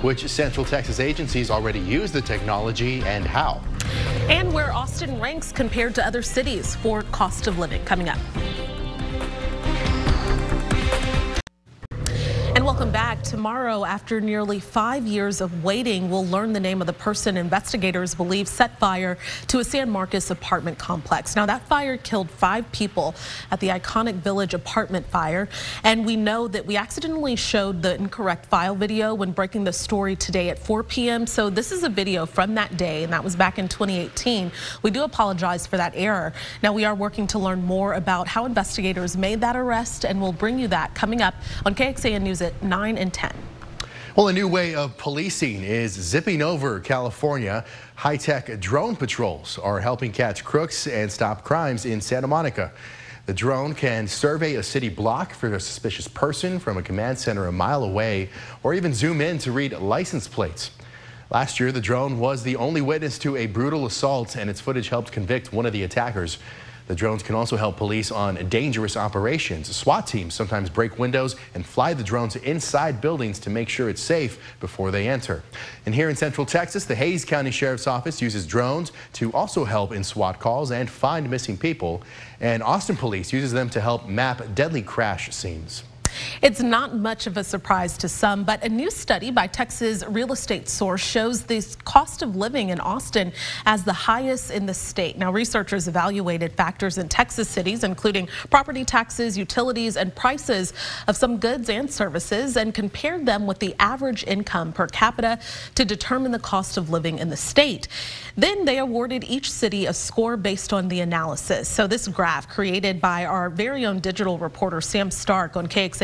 Which 0.00 0.26
Central 0.28 0.66
Texas 0.66 1.00
agencies 1.00 1.50
already 1.50 1.80
use 1.80 2.12
the 2.12 2.20
technology 2.20 3.02
and 3.02 3.26
how? 3.26 3.62
And 4.28 4.52
where 4.52 4.72
Austin 4.72 5.20
ranks 5.20 5.52
compared 5.52 5.94
to 5.96 6.06
other 6.06 6.22
cities 6.22 6.76
for 6.76 7.02
cost 7.02 7.46
of 7.46 7.58
living 7.58 7.84
coming 7.84 8.08
up. 8.08 8.18
Tomorrow, 13.24 13.86
after 13.86 14.20
nearly 14.20 14.60
five 14.60 15.06
years 15.06 15.40
of 15.40 15.64
waiting, 15.64 16.10
we'll 16.10 16.26
learn 16.26 16.52
the 16.52 16.60
name 16.60 16.82
of 16.82 16.86
the 16.86 16.92
person 16.92 17.38
investigators 17.38 18.14
believe 18.14 18.46
set 18.46 18.78
fire 18.78 19.16
to 19.46 19.60
a 19.60 19.64
San 19.64 19.88
Marcos 19.88 20.30
apartment 20.30 20.78
complex. 20.78 21.34
Now, 21.34 21.46
that 21.46 21.66
fire 21.66 21.96
killed 21.96 22.30
five 22.30 22.70
people 22.70 23.14
at 23.50 23.60
the 23.60 23.68
iconic 23.68 24.16
Village 24.16 24.52
apartment 24.52 25.06
fire. 25.06 25.48
And 25.84 26.04
we 26.04 26.16
know 26.16 26.48
that 26.48 26.66
we 26.66 26.76
accidentally 26.76 27.34
showed 27.34 27.80
the 27.80 27.94
incorrect 27.94 28.44
file 28.46 28.74
video 28.74 29.14
when 29.14 29.32
breaking 29.32 29.64
the 29.64 29.72
story 29.72 30.16
today 30.16 30.50
at 30.50 30.58
4 30.58 30.82
p.m. 30.82 31.26
So 31.26 31.48
this 31.48 31.72
is 31.72 31.82
a 31.82 31.88
video 31.88 32.26
from 32.26 32.54
that 32.56 32.76
day, 32.76 33.04
and 33.04 33.12
that 33.14 33.24
was 33.24 33.36
back 33.36 33.58
in 33.58 33.68
2018. 33.68 34.52
We 34.82 34.90
do 34.90 35.02
apologize 35.02 35.66
for 35.66 35.78
that 35.78 35.94
error. 35.96 36.34
Now, 36.62 36.74
we 36.74 36.84
are 36.84 36.94
working 36.94 37.26
to 37.28 37.38
learn 37.38 37.62
more 37.62 37.94
about 37.94 38.28
how 38.28 38.44
investigators 38.44 39.16
made 39.16 39.40
that 39.40 39.56
arrest, 39.56 40.04
and 40.04 40.20
we'll 40.20 40.32
bring 40.32 40.58
you 40.58 40.68
that 40.68 40.94
coming 40.94 41.22
up 41.22 41.34
on 41.64 41.74
KXAN 41.74 42.20
News 42.20 42.42
at 42.42 42.62
9 42.62 42.98
and 42.98 43.13
10. 43.14 43.32
Well, 44.16 44.28
a 44.28 44.32
new 44.32 44.46
way 44.46 44.74
of 44.74 44.96
policing 44.98 45.64
is 45.64 45.92
zipping 45.92 46.42
over 46.42 46.78
California. 46.80 47.64
High-tech 47.96 48.60
drone 48.60 48.94
patrols 48.94 49.58
are 49.58 49.80
helping 49.80 50.12
catch 50.12 50.44
crooks 50.44 50.86
and 50.86 51.10
stop 51.10 51.42
crimes 51.42 51.86
in 51.86 52.00
Santa 52.00 52.26
Monica. 52.26 52.72
The 53.26 53.32
drone 53.32 53.74
can 53.74 54.06
survey 54.06 54.56
a 54.56 54.62
city 54.62 54.88
block 54.88 55.32
for 55.32 55.54
a 55.54 55.60
suspicious 55.60 56.06
person 56.06 56.58
from 56.58 56.76
a 56.76 56.82
command 56.82 57.18
center 57.18 57.46
a 57.46 57.52
mile 57.52 57.82
away 57.82 58.28
or 58.62 58.74
even 58.74 58.92
zoom 58.92 59.20
in 59.20 59.38
to 59.38 59.50
read 59.50 59.72
license 59.72 60.28
plates. 60.28 60.70
Last 61.30 61.58
year, 61.58 61.72
the 61.72 61.80
drone 61.80 62.18
was 62.18 62.42
the 62.42 62.56
only 62.56 62.82
witness 62.82 63.18
to 63.20 63.36
a 63.36 63.46
brutal 63.46 63.86
assault 63.86 64.36
and 64.36 64.50
its 64.50 64.60
footage 64.60 64.90
helped 64.90 65.10
convict 65.10 65.52
one 65.52 65.66
of 65.66 65.72
the 65.72 65.82
attackers. 65.82 66.38
The 66.86 66.94
drones 66.94 67.22
can 67.22 67.34
also 67.34 67.56
help 67.56 67.78
police 67.78 68.10
on 68.10 68.48
dangerous 68.48 68.96
operations. 68.96 69.74
SWAT 69.74 70.06
teams 70.06 70.34
sometimes 70.34 70.68
break 70.68 70.98
windows 70.98 71.34
and 71.54 71.64
fly 71.64 71.94
the 71.94 72.04
drones 72.04 72.36
inside 72.36 73.00
buildings 73.00 73.38
to 73.40 73.50
make 73.50 73.70
sure 73.70 73.88
it's 73.88 74.02
safe 74.02 74.38
before 74.60 74.90
they 74.90 75.08
enter. 75.08 75.42
And 75.86 75.94
here 75.94 76.10
in 76.10 76.16
Central 76.16 76.46
Texas, 76.46 76.84
the 76.84 76.94
Hays 76.94 77.24
County 77.24 77.50
Sheriff's 77.50 77.86
Office 77.86 78.20
uses 78.20 78.46
drones 78.46 78.92
to 79.14 79.32
also 79.32 79.64
help 79.64 79.92
in 79.92 80.04
SWAT 80.04 80.38
calls 80.38 80.70
and 80.70 80.90
find 80.90 81.30
missing 81.30 81.56
people. 81.56 82.02
And 82.40 82.62
Austin 82.62 82.96
Police 82.96 83.32
uses 83.32 83.52
them 83.52 83.70
to 83.70 83.80
help 83.80 84.06
map 84.06 84.42
deadly 84.54 84.82
crash 84.82 85.34
scenes. 85.34 85.84
It's 86.42 86.60
not 86.60 86.96
much 86.96 87.26
of 87.26 87.36
a 87.36 87.44
surprise 87.44 87.96
to 87.98 88.08
some, 88.08 88.44
but 88.44 88.62
a 88.64 88.68
new 88.68 88.90
study 88.90 89.30
by 89.30 89.46
Texas 89.46 90.04
Real 90.06 90.32
Estate 90.32 90.68
Source 90.68 91.02
shows 91.02 91.42
the 91.42 91.64
cost 91.84 92.22
of 92.22 92.36
living 92.36 92.70
in 92.70 92.80
Austin 92.80 93.32
as 93.66 93.84
the 93.84 93.92
highest 93.92 94.50
in 94.50 94.66
the 94.66 94.74
state. 94.74 95.18
Now, 95.18 95.32
researchers 95.32 95.88
evaluated 95.88 96.52
factors 96.52 96.98
in 96.98 97.08
Texas 97.08 97.48
cities, 97.48 97.84
including 97.84 98.28
property 98.50 98.84
taxes, 98.84 99.36
utilities, 99.36 99.96
and 99.96 100.14
prices 100.14 100.72
of 101.08 101.16
some 101.16 101.38
goods 101.38 101.68
and 101.68 101.90
services, 101.90 102.56
and 102.56 102.74
compared 102.74 103.26
them 103.26 103.46
with 103.46 103.58
the 103.58 103.74
average 103.78 104.24
income 104.24 104.72
per 104.72 104.86
capita 104.86 105.38
to 105.74 105.84
determine 105.84 106.32
the 106.32 106.38
cost 106.38 106.76
of 106.76 106.90
living 106.90 107.18
in 107.18 107.30
the 107.30 107.36
state. 107.36 107.88
Then 108.36 108.64
they 108.64 108.78
awarded 108.78 109.24
each 109.24 109.50
city 109.50 109.86
a 109.86 109.92
score 109.94 110.36
based 110.36 110.72
on 110.72 110.88
the 110.88 111.00
analysis. 111.00 111.68
So 111.68 111.86
this 111.86 112.08
graph 112.08 112.48
created 112.48 113.00
by 113.00 113.24
our 113.24 113.50
very 113.50 113.86
own 113.86 114.00
digital 114.00 114.38
reporter 114.38 114.80
Sam 114.80 115.10
Stark 115.10 115.56
on 115.56 115.66
KXAN 115.66 116.03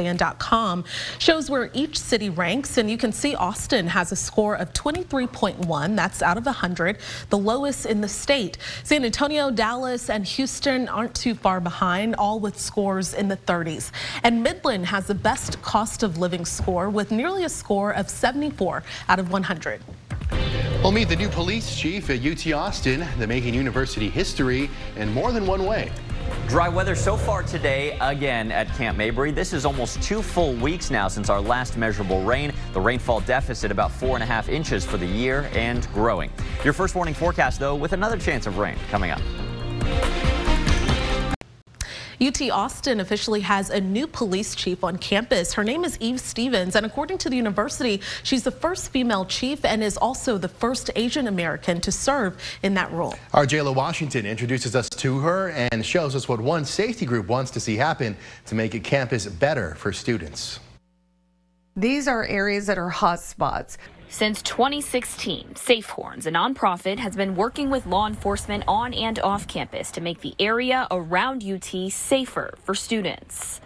Shows 1.18 1.50
where 1.50 1.70
each 1.72 1.98
city 1.98 2.30
ranks, 2.30 2.78
and 2.78 2.90
you 2.90 2.96
can 2.96 3.12
see 3.12 3.34
Austin 3.34 3.88
has 3.88 4.12
a 4.12 4.16
score 4.16 4.56
of 4.56 4.72
23.1. 4.72 5.96
That's 5.96 6.22
out 6.22 6.38
of 6.38 6.46
100, 6.46 6.98
the 7.28 7.38
lowest 7.38 7.86
in 7.86 8.00
the 8.00 8.08
state. 8.08 8.58
San 8.84 9.04
Antonio, 9.04 9.50
Dallas, 9.50 10.10
and 10.10 10.24
Houston 10.26 10.88
aren't 10.88 11.14
too 11.14 11.34
far 11.34 11.60
behind, 11.60 12.14
all 12.16 12.40
with 12.40 12.58
scores 12.58 13.14
in 13.14 13.28
the 13.28 13.36
30s. 13.36 13.90
And 14.22 14.42
Midland 14.42 14.86
has 14.86 15.06
the 15.06 15.14
best 15.14 15.60
cost 15.62 16.02
of 16.02 16.18
living 16.18 16.44
score 16.44 16.90
with 16.90 17.10
nearly 17.10 17.44
a 17.44 17.48
score 17.48 17.92
of 17.92 18.08
74 18.08 18.82
out 19.08 19.18
of 19.18 19.30
100. 19.30 19.80
We'll 20.82 20.92
meet 20.92 21.08
the 21.08 21.16
new 21.16 21.28
police 21.28 21.76
chief 21.76 22.08
at 22.08 22.24
UT 22.24 22.52
Austin. 22.52 23.06
They're 23.18 23.28
making 23.28 23.52
university 23.52 24.08
history 24.08 24.70
in 24.96 25.12
more 25.12 25.30
than 25.30 25.46
one 25.46 25.66
way. 25.66 25.92
Dry 26.50 26.68
weather 26.68 26.96
so 26.96 27.16
far 27.16 27.44
today 27.44 27.96
again 28.00 28.50
at 28.50 28.66
Camp 28.74 28.98
Mabry. 28.98 29.30
This 29.30 29.52
is 29.52 29.64
almost 29.64 30.02
two 30.02 30.20
full 30.20 30.54
weeks 30.54 30.90
now 30.90 31.06
since 31.06 31.30
our 31.30 31.40
last 31.40 31.76
measurable 31.76 32.24
rain. 32.24 32.52
The 32.72 32.80
rainfall 32.80 33.20
deficit 33.20 33.70
about 33.70 33.92
four 33.92 34.16
and 34.16 34.22
a 34.24 34.26
half 34.26 34.48
inches 34.48 34.84
for 34.84 34.96
the 34.96 35.06
year 35.06 35.48
and 35.52 35.86
growing. 35.92 36.28
Your 36.64 36.72
first 36.72 36.96
warning 36.96 37.14
forecast, 37.14 37.60
though, 37.60 37.76
with 37.76 37.92
another 37.92 38.18
chance 38.18 38.48
of 38.48 38.58
rain 38.58 38.76
coming 38.90 39.12
up. 39.12 39.20
UT 42.22 42.38
Austin 42.50 43.00
officially 43.00 43.40
has 43.40 43.70
a 43.70 43.80
new 43.80 44.06
police 44.06 44.54
chief 44.54 44.84
on 44.84 44.98
campus. 44.98 45.54
Her 45.54 45.64
name 45.64 45.84
is 45.84 45.96
Eve 46.00 46.20
Stevens, 46.20 46.76
and 46.76 46.84
according 46.84 47.16
to 47.18 47.30
the 47.30 47.36
university, 47.36 48.02
she's 48.22 48.42
the 48.42 48.50
first 48.50 48.90
female 48.90 49.24
chief 49.24 49.64
and 49.64 49.82
is 49.82 49.96
also 49.96 50.36
the 50.36 50.48
first 50.48 50.90
Asian 50.96 51.28
American 51.28 51.80
to 51.80 51.90
serve 51.90 52.38
in 52.62 52.74
that 52.74 52.92
role. 52.92 53.14
Our 53.32 53.46
Jayla 53.46 53.74
Washington 53.74 54.26
introduces 54.26 54.76
us 54.76 54.90
to 54.90 55.18
her 55.20 55.48
and 55.48 55.84
shows 55.84 56.14
us 56.14 56.28
what 56.28 56.42
one 56.42 56.66
safety 56.66 57.06
group 57.06 57.26
wants 57.26 57.50
to 57.52 57.60
see 57.60 57.76
happen 57.76 58.14
to 58.44 58.54
make 58.54 58.74
a 58.74 58.80
campus 58.80 59.24
better 59.24 59.74
for 59.76 59.90
students. 59.90 60.60
These 61.74 62.06
are 62.06 62.26
areas 62.26 62.66
that 62.66 62.76
are 62.76 62.90
hot 62.90 63.20
spots. 63.20 63.78
Since 64.12 64.42
2016, 64.42 65.54
SafeHorns, 65.54 66.26
a 66.26 66.32
nonprofit, 66.32 66.98
has 66.98 67.14
been 67.14 67.36
working 67.36 67.70
with 67.70 67.86
law 67.86 68.08
enforcement 68.08 68.64
on 68.66 68.92
and 68.92 69.20
off 69.20 69.46
campus 69.46 69.92
to 69.92 70.00
make 70.00 70.20
the 70.20 70.34
area 70.40 70.88
around 70.90 71.44
UT 71.44 71.92
safer 71.92 72.58
for 72.64 72.74
students. 72.74 73.60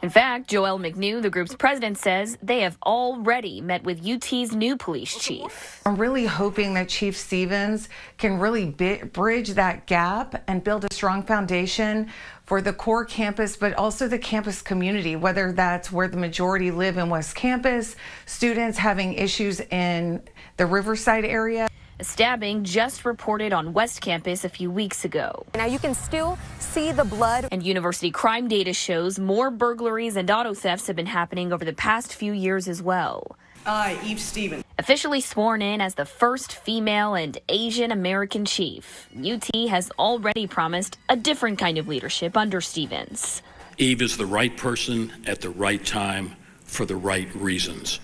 In 0.00 0.10
fact, 0.10 0.48
Joel 0.48 0.78
McNew, 0.78 1.20
the 1.20 1.28
group's 1.28 1.56
president, 1.56 1.98
says 1.98 2.38
they 2.40 2.60
have 2.60 2.78
already 2.86 3.60
met 3.60 3.82
with 3.82 4.06
UT's 4.06 4.54
new 4.54 4.76
police 4.76 5.18
chief. 5.18 5.82
I'm 5.84 5.96
really 5.96 6.24
hoping 6.24 6.74
that 6.74 6.88
Chief 6.88 7.16
Stevens 7.16 7.88
can 8.16 8.38
really 8.38 8.66
bridge 8.66 9.50
that 9.50 9.88
gap 9.88 10.44
and 10.46 10.62
build 10.62 10.84
a 10.84 10.94
strong 10.94 11.24
foundation 11.24 12.12
for 12.44 12.62
the 12.62 12.72
core 12.72 13.04
campus, 13.04 13.56
but 13.56 13.74
also 13.74 14.06
the 14.06 14.20
campus 14.20 14.62
community, 14.62 15.16
whether 15.16 15.50
that's 15.50 15.90
where 15.90 16.06
the 16.06 16.16
majority 16.16 16.70
live 16.70 16.96
in 16.96 17.10
West 17.10 17.34
Campus, 17.34 17.96
students 18.24 18.78
having 18.78 19.14
issues 19.14 19.58
in 19.58 20.22
the 20.58 20.66
Riverside 20.66 21.24
area. 21.24 21.66
A 22.00 22.04
stabbing 22.04 22.62
just 22.62 23.04
reported 23.04 23.52
on 23.52 23.72
West 23.72 24.00
Campus 24.00 24.44
a 24.44 24.48
few 24.48 24.70
weeks 24.70 25.04
ago. 25.04 25.44
Now 25.56 25.64
you 25.64 25.80
can 25.80 25.94
still 25.94 26.38
see 26.60 26.92
the 26.92 27.02
blood. 27.04 27.48
And 27.50 27.60
university 27.60 28.12
crime 28.12 28.46
data 28.46 28.72
shows 28.72 29.18
more 29.18 29.50
burglaries 29.50 30.14
and 30.14 30.30
auto 30.30 30.54
thefts 30.54 30.86
have 30.86 30.94
been 30.94 31.06
happening 31.06 31.52
over 31.52 31.64
the 31.64 31.72
past 31.72 32.14
few 32.14 32.32
years 32.32 32.68
as 32.68 32.80
well. 32.80 33.36
I, 33.66 33.98
Eve 34.04 34.20
Stevens. 34.20 34.62
Officially 34.78 35.20
sworn 35.20 35.60
in 35.60 35.80
as 35.80 35.96
the 35.96 36.04
first 36.04 36.52
female 36.54 37.14
and 37.14 37.36
Asian 37.48 37.90
American 37.90 38.44
chief, 38.44 39.08
UT 39.18 39.50
has 39.68 39.90
already 39.98 40.46
promised 40.46 40.98
a 41.08 41.16
different 41.16 41.58
kind 41.58 41.78
of 41.78 41.88
leadership 41.88 42.36
under 42.36 42.60
Stevens. 42.60 43.42
Eve 43.76 44.02
is 44.02 44.16
the 44.16 44.26
right 44.26 44.56
person 44.56 45.12
at 45.26 45.40
the 45.40 45.50
right 45.50 45.84
time 45.84 46.36
for 46.62 46.86
the 46.86 46.94
right 46.94 47.34
reasons. 47.34 47.98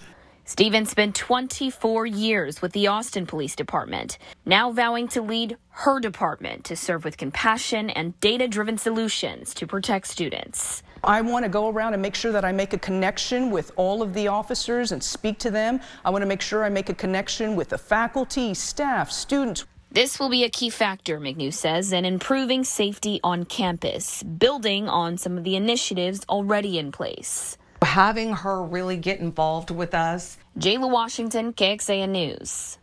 Stevens 0.46 0.90
spent 0.90 1.14
24 1.14 2.04
years 2.04 2.60
with 2.60 2.72
the 2.72 2.86
Austin 2.86 3.24
Police 3.24 3.56
Department, 3.56 4.18
now 4.44 4.70
vowing 4.70 5.08
to 5.08 5.22
lead 5.22 5.56
her 5.70 5.98
department 5.98 6.64
to 6.64 6.76
serve 6.76 7.02
with 7.02 7.16
compassion 7.16 7.88
and 7.88 8.18
data 8.20 8.46
driven 8.46 8.76
solutions 8.76 9.54
to 9.54 9.66
protect 9.66 10.06
students. 10.06 10.82
I 11.02 11.22
want 11.22 11.46
to 11.46 11.48
go 11.48 11.70
around 11.70 11.94
and 11.94 12.02
make 12.02 12.14
sure 12.14 12.30
that 12.30 12.44
I 12.44 12.52
make 12.52 12.74
a 12.74 12.78
connection 12.78 13.50
with 13.50 13.72
all 13.76 14.02
of 14.02 14.12
the 14.12 14.28
officers 14.28 14.92
and 14.92 15.02
speak 15.02 15.38
to 15.38 15.50
them. 15.50 15.80
I 16.04 16.10
want 16.10 16.20
to 16.20 16.26
make 16.26 16.42
sure 16.42 16.62
I 16.62 16.68
make 16.68 16.90
a 16.90 16.94
connection 16.94 17.56
with 17.56 17.70
the 17.70 17.78
faculty, 17.78 18.52
staff, 18.52 19.10
students. 19.10 19.64
This 19.90 20.20
will 20.20 20.28
be 20.28 20.44
a 20.44 20.50
key 20.50 20.68
factor, 20.68 21.18
McNew 21.18 21.54
says, 21.54 21.90
in 21.90 22.04
improving 22.04 22.64
safety 22.64 23.18
on 23.24 23.46
campus, 23.46 24.22
building 24.22 24.90
on 24.90 25.16
some 25.16 25.38
of 25.38 25.44
the 25.44 25.56
initiatives 25.56 26.20
already 26.28 26.78
in 26.78 26.92
place 26.92 27.56
having 27.84 28.32
her 28.32 28.62
really 28.62 28.96
get 28.96 29.20
involved 29.20 29.70
with 29.70 29.94
us. 29.94 30.38
Jayla 30.58 30.90
Washington, 30.90 31.52
KXAN 31.52 32.10
News. 32.10 32.78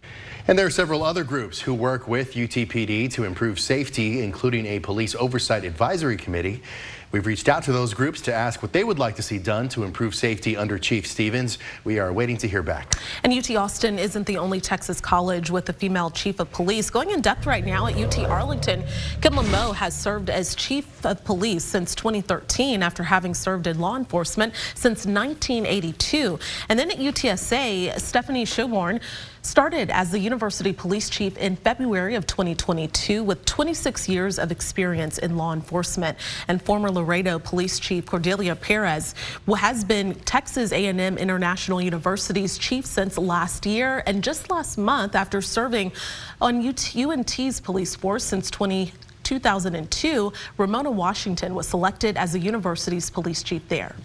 And 0.48 0.58
there 0.58 0.66
are 0.66 0.72
several 0.72 1.04
other 1.04 1.24
groups 1.24 1.60
who 1.60 1.74
work 1.74 2.08
with 2.08 2.34
UTPD 2.34 3.12
to 3.14 3.24
improve 3.24 3.60
safety, 3.60 4.24
including 4.24 4.66
a 4.66 4.80
police 4.80 5.16
oversight 5.16 5.64
advisory 5.64 6.18
committee. 6.18 6.62
We've 7.12 7.26
reached 7.26 7.50
out 7.50 7.64
to 7.64 7.74
those 7.74 7.94
groups 7.94 8.22
to 8.22 8.34
ask 8.34 8.62
what 8.62 8.72
they 8.72 8.84
would 8.84 8.98
like 8.98 9.18
to 9.18 9.22
see 9.22 9.38
done 9.38 9.68
to 9.70 9.84
improve 9.84 10.16
safety 10.16 10.56
under 10.56 10.80
Chief 10.80 11.06
Stevens. 11.06 11.58
We 11.84 12.00
are 12.00 12.14
waiting 12.14 12.38
to 12.38 12.48
hear 12.48 12.64
back. 12.64 12.96
And 13.24 13.34
UT 13.34 13.50
Austin 13.52 14.00
isn't 14.00 14.26
the 14.26 14.38
only 14.38 14.62
Texas 14.62 15.02
college 15.02 15.52
with 15.52 15.68
a 15.68 15.74
female 15.74 16.10
chief 16.10 16.40
of 16.40 16.50
police. 16.52 16.90
Going 16.90 17.12
in 17.12 17.20
depth 17.20 17.46
right 17.46 17.66
now 17.66 17.88
at 17.88 17.98
UT 17.98 18.18
Arlington, 18.30 18.84
Kim 19.22 19.36
Moe 19.36 19.74
has 19.74 20.00
served 20.00 20.30
as 20.30 20.56
chief 20.56 21.06
of 21.06 21.24
police 21.26 21.66
since 21.66 21.96
2013 21.96 22.82
after 22.82 23.04
having 23.04 23.34
served 23.34 23.68
in 23.68 23.80
law 23.80 23.98
enforcement 23.98 24.54
since 24.76 25.06
1982. 25.06 26.40
And 26.70 26.80
then 26.80 26.92
at 26.92 26.98
UTSA, 26.98 28.00
Stephanie 28.00 28.46
Sherborne 28.46 29.02
started 29.42 29.90
as 29.90 30.12
the 30.12 30.20
university 30.20 30.72
police 30.72 31.10
chief 31.10 31.38
in 31.38 31.56
February 31.56 32.16
of 32.16 32.28
2022 32.28 33.24
with 33.24 33.44
26 33.46 34.08
years 34.08 34.38
of 34.38 34.52
experience 34.52 35.18
in 35.18 35.38
law 35.38 35.54
enforcement. 35.54 36.18
And 36.48 36.62
former 36.62 36.92
Laredo 36.92 37.40
Police 37.40 37.80
Chief 37.80 38.06
Cordelia 38.06 38.56
Perez 38.56 39.16
has 39.56 39.84
been 39.84 40.16
Texas 40.22 40.72
A&M 40.72 41.18
International 41.18 41.82
University's 41.82 42.58
chief 42.58 42.86
since 42.86 43.18
last 43.18 43.66
year. 43.66 44.04
And 44.06 44.24
just 44.24 44.50
last 44.50 44.78
month, 44.78 45.16
after 45.16 45.42
serving 45.42 45.92
on 46.40 46.66
UNT's 46.66 47.60
police 47.60 47.96
force 47.96 48.24
since 48.24 48.50
20 48.50 48.94
2002, 49.24 50.34
Ramona 50.58 50.92
Washington 50.92 51.56
was 51.56 51.66
selected 51.66 52.18
as 52.18 52.34
the 52.34 52.40
university's 52.40 53.10
police 53.10 53.44
chief 53.44 53.66
there. 53.70 53.96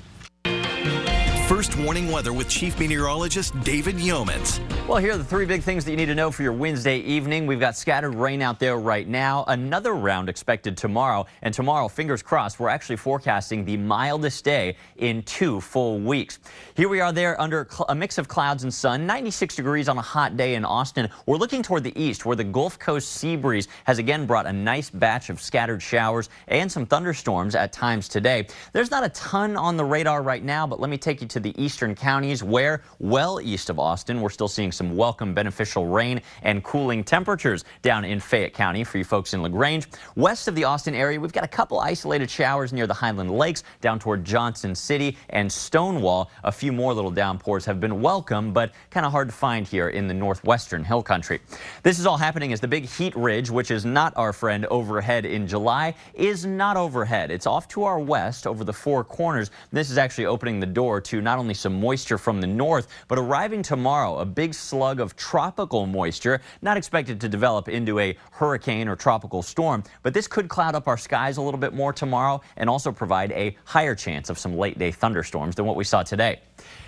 First 1.47 1.79
warning 1.79 2.11
weather 2.11 2.33
with 2.33 2.49
Chief 2.49 2.76
Meteorologist 2.76 3.59
David 3.61 3.95
Yeomans. 3.99 4.59
Well, 4.88 4.99
here 4.99 5.12
are 5.12 5.17
the 5.17 5.25
three 5.25 5.47
big 5.47 5.62
things 5.62 5.85
that 5.85 5.93
you 5.93 5.97
need 5.97 6.07
to 6.07 6.15
know 6.15 6.33
for 6.33 6.43
your 6.43 6.53
Wednesday 6.53 6.99
evening. 6.99 7.47
We've 7.47 7.61
got 7.61 7.76
scattered 7.76 8.17
rain 8.17 8.43
out 8.43 8.59
there 8.59 8.79
right 8.79 9.07
now. 9.07 9.45
Another 9.47 9.95
round 9.95 10.29
expected 10.29 10.76
tomorrow. 10.76 11.25
And 11.43 11.55
tomorrow, 11.55 11.87
fingers 11.87 12.21
crossed, 12.21 12.59
we're 12.59 12.69
actually 12.69 12.97
forecasting 12.97 13.65
the 13.65 13.76
mildest 13.76 14.45
day 14.45 14.76
in 14.97 15.23
two 15.23 15.61
full 15.61 16.00
weeks. 16.00 16.41
Here 16.75 16.88
we 16.88 17.00
are 17.00 17.12
there 17.12 17.41
under 17.41 17.69
a 17.88 17.95
mix 17.95 18.19
of 18.19 18.26
clouds 18.26 18.65
and 18.65 18.75
sun. 18.75 19.07
96 19.07 19.55
degrees 19.55 19.88
on 19.88 19.99
a 19.99 20.03
hot 20.03 20.37
day 20.37 20.57
in 20.57 20.65
Austin. 20.65 21.09
We're 21.26 21.37
looking 21.37 21.62
toward 21.62 21.85
the 21.85 21.97
east 22.00 22.26
where 22.26 22.37
the 22.37 22.45
Gulf 22.45 22.76
Coast 22.79 23.12
sea 23.12 23.37
breeze 23.37 23.69
has 23.85 23.99
again 23.99 24.26
brought 24.26 24.47
a 24.47 24.53
nice 24.53 24.91
batch 24.91 25.31
of 25.31 25.41
scattered 25.41 25.81
showers 25.81 26.29
and 26.49 26.71
some 26.71 26.87
thunderstorms 26.87 27.55
at 27.55 27.73
times 27.73 28.09
today. 28.09 28.49
There's 28.73 28.91
not 28.91 29.05
a 29.05 29.11
ton 29.11 29.57
on 29.57 29.76
the 29.76 29.85
radar 29.85 30.23
right 30.23 30.43
now, 30.43 30.67
but 30.67 30.81
let 30.81 30.91
me 30.91 30.99
take 30.99 31.21
you 31.21 31.29
to 31.29 31.36
to 31.37 31.40
the 31.40 31.62
eastern 31.62 31.95
counties 31.95 32.43
where, 32.43 32.83
well 32.99 33.43
east 33.43 33.69
of 33.69 33.78
Austin, 33.78 34.23
we're 34.23 34.31
still 34.31 34.49
seeing 34.49 34.73
some 34.73 34.97
welcome 34.97 35.35
beneficial 35.35 35.87
rain 35.87 36.19
and 36.40 36.64
cooling 36.64 37.05
temperatures 37.05 37.66
down 37.83 38.07
in 38.07 38.19
Fayette 38.19 38.55
County 38.55 38.83
for 38.85 38.97
you 38.97 39.05
folks 39.05 39.35
in 39.35 39.43
LaGrange. 39.43 39.87
West 40.14 40.49
of 40.49 40.55
the 40.55 40.64
Austin 40.64 40.95
area, 40.95 41.21
we've 41.21 41.35
got 41.35 41.45
a 41.45 41.49
couple 41.49 41.78
isolated 41.78 42.31
showers 42.31 42.73
near 42.73 42.87
the 42.87 42.95
Highland 42.95 43.31
Lakes 43.31 43.64
down 43.83 43.99
toward 43.99 44.25
Johnson 44.25 44.75
City 44.75 45.14
and 45.28 45.52
Stonewall. 45.52 46.31
A 46.45 46.50
few 46.50 46.73
more 46.73 46.95
little 46.95 47.11
downpours 47.11 47.66
have 47.66 47.81
been 47.81 48.00
welcome, 48.00 48.55
but 48.55 48.73
kind 48.88 49.05
of 49.05 49.12
hard 49.12 49.28
to 49.28 49.35
find 49.35 49.69
here 49.69 49.90
in 49.90 50.09
the 50.09 50.14
northwestern 50.14 50.83
hill 50.83 51.02
country. 51.02 51.38
This 51.83 51.99
is 51.99 52.07
all 52.07 52.16
happening 52.16 52.55
as 52.55 52.61
the 52.61 52.69
big 52.69 52.87
heat 52.87 53.14
ridge, 53.14 53.50
which 53.50 53.71
is 53.71 53.85
not 53.85 54.14
our 54.16 54.33
friend 54.33 54.64
overhead 54.71 55.26
in 55.26 55.47
July, 55.47 55.95
is 56.14 56.47
not 56.47 56.78
overhead. 56.78 57.31
It's 57.31 57.47
off 57.47 57.69
to 57.69 57.85
our 57.85 57.99
west 57.99 58.47
over 58.47 58.64
the 58.64 58.73
four 58.73 59.05
corners. 59.05 59.50
This 59.71 59.90
is 59.90 59.99
actually 59.99 60.25
opening 60.25 60.61
the 60.61 60.66
door 60.66 60.99
to 61.02 61.21
not 61.26 61.38
only 61.38 61.54
some 61.54 61.80
moisture 61.80 62.16
from 62.18 62.40
the 62.40 62.47
north, 62.47 62.87
but 63.09 63.18
arriving 63.18 63.61
tomorrow, 63.61 64.18
a 64.18 64.25
big 64.25 64.54
slug 64.54 65.00
of 65.00 65.16
tropical 65.16 65.85
moisture, 65.85 66.40
not 66.62 66.76
expected 66.76 67.21
to 67.21 67.28
develop 67.28 67.68
into 67.68 67.99
a 67.99 68.16
hurricane 68.30 68.87
or 68.87 68.95
tropical 68.95 69.42
storm, 69.42 69.83
but 70.04 70.14
this 70.14 70.28
could 70.28 70.49
cloud 70.49 70.76
up 70.76 70.87
our 70.87 70.97
skies 70.97 71.37
a 71.37 71.42
little 71.42 71.59
bit 71.59 71.75
more 71.75 71.92
tomorrow 71.92 72.40
and 72.56 72.71
also 72.71 72.92
provide 72.92 73.33
a 73.33 73.56
higher 73.64 73.97
chance 73.97 74.30
of 74.30 74.38
some 74.38 74.56
late 74.56 74.78
day 74.78 74.92
thunderstorms 74.92 75.56
than 75.56 75.66
what 75.66 75.75
we 75.75 75.83
saw 75.83 76.04
today. 76.04 76.40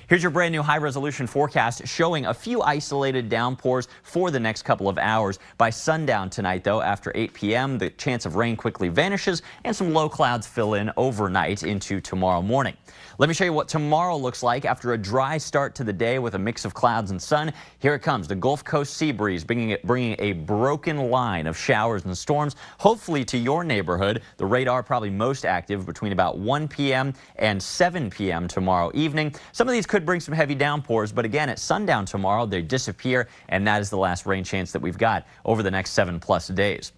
Here's 0.08 0.22
your 0.22 0.30
brand 0.30 0.52
new 0.52 0.62
high 0.62 0.78
resolution 0.78 1.26
forecast 1.26 1.86
showing 1.86 2.24
a 2.24 2.32
few 2.32 2.62
isolated 2.62 3.28
downpours 3.28 3.88
for 4.02 4.30
the 4.30 4.40
next 4.40 4.62
couple 4.62 4.88
of 4.88 4.96
hours. 4.96 5.38
By 5.58 5.68
sundown 5.68 6.30
tonight, 6.30 6.64
though, 6.64 6.80
after 6.80 7.12
8 7.14 7.34
p.m., 7.34 7.76
the 7.76 7.90
chance 7.90 8.24
of 8.24 8.34
rain 8.34 8.56
quickly 8.56 8.88
vanishes 8.88 9.42
and 9.64 9.76
some 9.76 9.92
low 9.92 10.08
clouds 10.08 10.46
fill 10.46 10.72
in 10.72 10.90
overnight 10.96 11.62
into 11.62 12.00
tomorrow 12.00 12.40
morning. 12.40 12.74
Let 13.18 13.28
me 13.28 13.34
show 13.34 13.44
you 13.44 13.52
what 13.52 13.68
tomorrow 13.68 14.16
looks 14.16 14.42
like 14.42 14.64
after 14.64 14.92
a 14.92 14.96
dry 14.96 15.36
start 15.36 15.74
to 15.74 15.84
the 15.84 15.92
day 15.92 16.20
with 16.20 16.36
a 16.36 16.38
mix 16.38 16.64
of 16.64 16.72
clouds 16.72 17.10
and 17.10 17.20
sun. 17.20 17.52
Here 17.80 17.94
it 17.94 17.98
comes, 17.98 18.28
the 18.28 18.36
Gulf 18.36 18.64
Coast 18.64 18.96
sea 18.96 19.10
breeze 19.10 19.44
bringing, 19.44 19.70
it, 19.70 19.82
bringing 19.82 20.14
a 20.20 20.32
broken 20.32 21.10
line 21.10 21.48
of 21.48 21.58
showers 21.58 22.04
and 22.04 22.16
storms, 22.16 22.54
hopefully 22.78 23.24
to 23.24 23.36
your 23.36 23.64
neighborhood. 23.64 24.22
The 24.36 24.46
radar 24.46 24.84
probably 24.84 25.10
most 25.10 25.44
active 25.44 25.84
between 25.84 26.12
about 26.12 26.38
1 26.38 26.68
p.m. 26.68 27.12
and 27.36 27.60
7 27.60 28.08
p.m. 28.08 28.46
tomorrow 28.46 28.90
evening. 28.94 29.34
Some 29.50 29.66
of 29.68 29.74
these 29.74 29.84
could 29.84 29.97
bring 30.04 30.20
some 30.20 30.34
heavy 30.34 30.54
downpours, 30.54 31.12
but 31.12 31.24
again, 31.24 31.48
at 31.48 31.58
sundown 31.58 32.04
tomorrow, 32.04 32.46
they 32.46 32.62
disappear, 32.62 33.28
and 33.48 33.66
that 33.66 33.80
is 33.80 33.90
the 33.90 33.98
last 33.98 34.26
rain 34.26 34.44
chance 34.44 34.72
that 34.72 34.82
we've 34.82 34.98
got 34.98 35.26
over 35.44 35.62
the 35.62 35.70
next 35.70 35.90
seven 35.90 36.20
plus 36.20 36.48
days. 36.48 36.92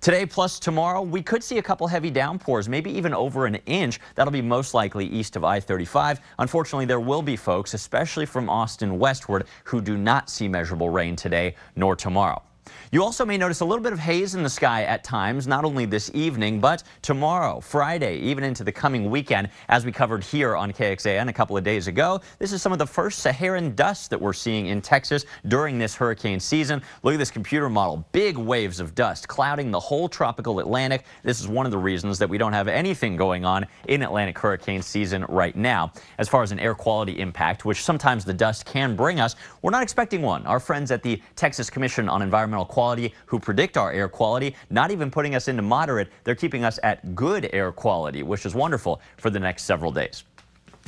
Today 0.00 0.26
plus 0.26 0.58
tomorrow, 0.58 1.00
we 1.00 1.22
could 1.22 1.42
see 1.42 1.56
a 1.56 1.62
couple 1.62 1.86
heavy 1.86 2.10
downpours, 2.10 2.68
maybe 2.68 2.90
even 2.90 3.14
over 3.14 3.46
an 3.46 3.54
inch. 3.66 4.00
That'll 4.14 4.32
be 4.32 4.42
most 4.42 4.74
likely 4.74 5.06
east 5.06 5.34
of 5.34 5.44
I-35. 5.44 6.20
Unfortunately, 6.38 6.84
there 6.84 7.00
will 7.00 7.22
be 7.22 7.36
folks, 7.36 7.72
especially 7.72 8.26
from 8.26 8.50
Austin 8.50 8.98
westward, 8.98 9.46
who 9.64 9.80
do 9.80 9.96
not 9.96 10.28
see 10.28 10.46
measurable 10.46 10.90
rain 10.90 11.16
today 11.16 11.54
nor 11.74 11.96
tomorrow. 11.96 12.42
You 12.90 13.02
also 13.02 13.24
may 13.24 13.36
notice 13.36 13.60
a 13.60 13.64
little 13.64 13.82
bit 13.82 13.92
of 13.92 13.98
haze 13.98 14.34
in 14.34 14.42
the 14.42 14.50
sky 14.50 14.84
at 14.84 15.04
times, 15.04 15.46
not 15.46 15.64
only 15.64 15.84
this 15.84 16.10
evening, 16.14 16.60
but 16.60 16.82
tomorrow, 17.02 17.60
Friday, 17.60 18.18
even 18.18 18.44
into 18.44 18.64
the 18.64 18.72
coming 18.72 19.10
weekend, 19.10 19.50
as 19.68 19.84
we 19.84 19.92
covered 19.92 20.22
here 20.22 20.56
on 20.56 20.72
KXAN 20.72 21.28
a 21.28 21.32
couple 21.32 21.56
of 21.56 21.64
days 21.64 21.88
ago. 21.88 22.20
This 22.38 22.52
is 22.52 22.62
some 22.62 22.72
of 22.72 22.78
the 22.78 22.86
first 22.86 23.18
Saharan 23.18 23.74
dust 23.74 24.10
that 24.10 24.20
we're 24.20 24.32
seeing 24.32 24.66
in 24.66 24.80
Texas 24.80 25.24
during 25.48 25.78
this 25.78 25.94
hurricane 25.94 26.38
season. 26.38 26.82
Look 27.02 27.14
at 27.14 27.18
this 27.18 27.30
computer 27.30 27.68
model. 27.68 28.06
Big 28.12 28.36
waves 28.36 28.80
of 28.80 28.94
dust 28.94 29.26
clouding 29.26 29.70
the 29.70 29.80
whole 29.80 30.08
tropical 30.08 30.60
Atlantic. 30.60 31.04
This 31.22 31.40
is 31.40 31.48
one 31.48 31.66
of 31.66 31.72
the 31.72 31.78
reasons 31.78 32.18
that 32.18 32.28
we 32.28 32.38
don't 32.38 32.52
have 32.52 32.68
anything 32.68 33.16
going 33.16 33.44
on 33.44 33.66
in 33.88 34.02
Atlantic 34.02 34.38
hurricane 34.38 34.82
season 34.82 35.24
right 35.28 35.56
now. 35.56 35.92
As 36.18 36.28
far 36.28 36.42
as 36.42 36.52
an 36.52 36.60
air 36.60 36.74
quality 36.74 37.18
impact, 37.18 37.64
which 37.64 37.82
sometimes 37.82 38.24
the 38.24 38.34
dust 38.34 38.64
can 38.64 38.94
bring 38.94 39.20
us, 39.20 39.34
we're 39.62 39.70
not 39.70 39.82
expecting 39.82 40.22
one. 40.22 40.46
Our 40.46 40.60
friends 40.60 40.90
at 40.90 41.02
the 41.02 41.20
Texas 41.34 41.68
Commission 41.68 42.08
on 42.08 42.22
Environmental 42.22 42.53
Quality 42.62 43.14
who 43.24 43.38
predict 43.38 43.78
our 43.78 43.90
air 43.90 44.08
quality, 44.08 44.54
not 44.68 44.90
even 44.90 45.10
putting 45.10 45.34
us 45.34 45.48
into 45.48 45.62
moderate, 45.62 46.10
they're 46.24 46.34
keeping 46.34 46.62
us 46.62 46.78
at 46.82 47.14
good 47.14 47.48
air 47.54 47.72
quality, 47.72 48.22
which 48.22 48.44
is 48.44 48.54
wonderful 48.54 49.00
for 49.16 49.30
the 49.30 49.40
next 49.40 49.64
several 49.64 49.90
days. 49.90 50.24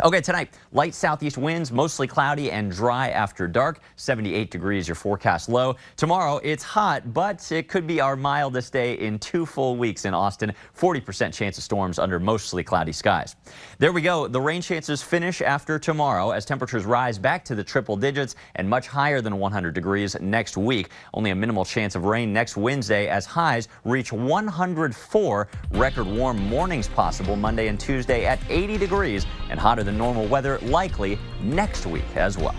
Okay, 0.04 0.20
tonight, 0.20 0.50
light 0.72 0.94
southeast 0.94 1.38
winds, 1.38 1.72
mostly 1.72 2.06
cloudy 2.06 2.50
and 2.50 2.70
dry 2.70 3.08
after 3.08 3.48
dark. 3.48 3.80
78 3.96 4.50
degrees, 4.50 4.86
your 4.86 4.94
forecast 4.94 5.48
low. 5.48 5.74
Tomorrow, 5.96 6.38
it's 6.44 6.62
hot, 6.62 7.14
but 7.14 7.50
it 7.50 7.66
could 7.68 7.86
be 7.86 7.98
our 7.98 8.14
mildest 8.14 8.74
day 8.74 8.98
in 8.98 9.18
two 9.18 9.46
full 9.46 9.74
weeks 9.74 10.04
in 10.04 10.12
Austin. 10.12 10.52
40% 10.78 11.32
chance 11.32 11.56
of 11.56 11.64
storms 11.64 11.98
under 11.98 12.20
mostly 12.20 12.62
cloudy 12.62 12.92
skies. 12.92 13.36
There 13.78 13.90
we 13.90 14.02
go. 14.02 14.28
The 14.28 14.38
rain 14.38 14.60
chances 14.60 15.02
finish 15.02 15.40
after 15.40 15.78
tomorrow 15.78 16.32
as 16.32 16.44
temperatures 16.44 16.84
rise 16.84 17.18
back 17.18 17.42
to 17.46 17.54
the 17.54 17.64
triple 17.64 17.96
digits 17.96 18.34
and 18.56 18.68
much 18.68 18.88
higher 18.88 19.22
than 19.22 19.38
100 19.38 19.72
degrees 19.72 20.14
next 20.20 20.58
week. 20.58 20.90
Only 21.14 21.30
a 21.30 21.34
minimal 21.34 21.64
chance 21.64 21.94
of 21.94 22.04
rain 22.04 22.34
next 22.34 22.58
Wednesday 22.58 23.08
as 23.08 23.24
highs 23.24 23.68
reach 23.84 24.12
104. 24.12 25.48
Record 25.70 26.06
warm 26.06 26.36
mornings 26.50 26.86
possible 26.86 27.34
Monday 27.34 27.68
and 27.68 27.80
Tuesday 27.80 28.26
at 28.26 28.38
80 28.50 28.76
degrees 28.76 29.24
and 29.48 29.58
hotter 29.58 29.85
than 29.86 29.96
normal 29.96 30.26
weather 30.26 30.58
likely 30.62 31.18
next 31.42 31.86
week 31.86 32.04
as 32.16 32.36
well. 32.36 32.54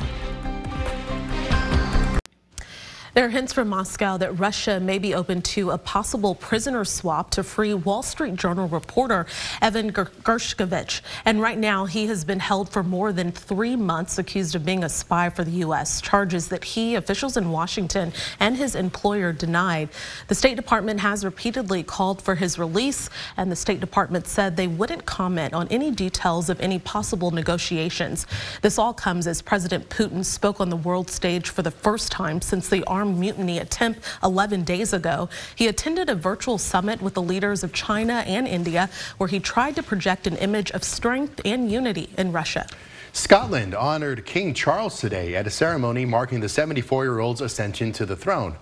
There 3.17 3.25
are 3.25 3.29
hints 3.29 3.51
from 3.51 3.69
Moscow 3.69 4.17
that 4.17 4.37
Russia 4.37 4.79
may 4.79 4.99
be 4.99 5.15
open 5.15 5.41
to 5.41 5.71
a 5.71 5.77
possible 5.79 6.35
prisoner 6.35 6.85
swap 6.85 7.31
to 7.31 7.41
free 7.41 7.73
Wall 7.73 8.03
Street 8.03 8.35
Journal 8.35 8.67
reporter 8.67 9.25
Evan 9.59 9.91
Gershkovich. 9.91 11.01
And 11.25 11.41
right 11.41 11.57
now, 11.57 11.85
he 11.85 12.05
has 12.05 12.23
been 12.23 12.39
held 12.39 12.69
for 12.69 12.83
more 12.83 13.11
than 13.11 13.31
three 13.31 13.75
months, 13.75 14.19
accused 14.19 14.53
of 14.53 14.63
being 14.63 14.83
a 14.83 14.87
spy 14.87 15.31
for 15.31 15.43
the 15.43 15.49
U.S. 15.65 15.99
Charges 15.99 16.49
that 16.49 16.63
he, 16.63 16.93
officials 16.93 17.37
in 17.37 17.49
Washington, 17.49 18.13
and 18.39 18.55
his 18.55 18.75
employer 18.75 19.33
denied. 19.33 19.89
The 20.27 20.35
State 20.35 20.55
Department 20.55 20.99
has 20.99 21.25
repeatedly 21.25 21.81
called 21.81 22.21
for 22.21 22.35
his 22.35 22.59
release, 22.59 23.09
and 23.35 23.51
the 23.51 23.55
State 23.55 23.79
Department 23.79 24.27
said 24.27 24.55
they 24.55 24.67
wouldn't 24.67 25.07
comment 25.07 25.55
on 25.55 25.67
any 25.69 25.89
details 25.89 26.51
of 26.51 26.61
any 26.61 26.77
possible 26.77 27.31
negotiations. 27.31 28.27
This 28.61 28.77
all 28.77 28.93
comes 28.93 29.25
as 29.25 29.41
President 29.41 29.89
Putin 29.89 30.23
spoke 30.23 30.61
on 30.61 30.69
the 30.69 30.75
world 30.75 31.09
stage 31.09 31.49
for 31.49 31.63
the 31.63 31.71
first 31.71 32.11
time 32.11 32.43
since 32.43 32.69
the 32.69 32.83
armed 32.83 33.06
armed 33.07 33.19
mutiny 33.19 33.57
attempt 33.57 34.01
11 34.21 34.63
days 34.63 34.91
ago. 34.91 35.29
He 35.55 35.67
attended 35.67 36.09
a 36.09 36.15
virtual 36.15 36.57
summit 36.57 37.01
with 37.01 37.13
the 37.13 37.21
leaders 37.21 37.63
of 37.63 37.71
China 37.71 38.23
and 38.27 38.47
India 38.47 38.89
where 39.17 39.29
he 39.29 39.39
tried 39.39 39.75
to 39.77 39.83
project 39.83 40.27
an 40.27 40.35
image 40.37 40.71
of 40.71 40.83
strength 40.83 41.39
and 41.45 41.71
unity 41.71 42.09
in 42.17 42.33
Russia. 42.33 42.67
Scotland 43.13 43.73
honored 43.73 44.25
King 44.25 44.53
Charles 44.53 44.99
today 44.99 45.35
at 45.35 45.47
a 45.47 45.49
ceremony 45.49 46.05
marking 46.05 46.41
the 46.41 46.47
74-year-old's 46.47 47.41
ascension 47.41 47.91
to 47.93 48.05
the 48.05 48.15
throne. 48.15 48.55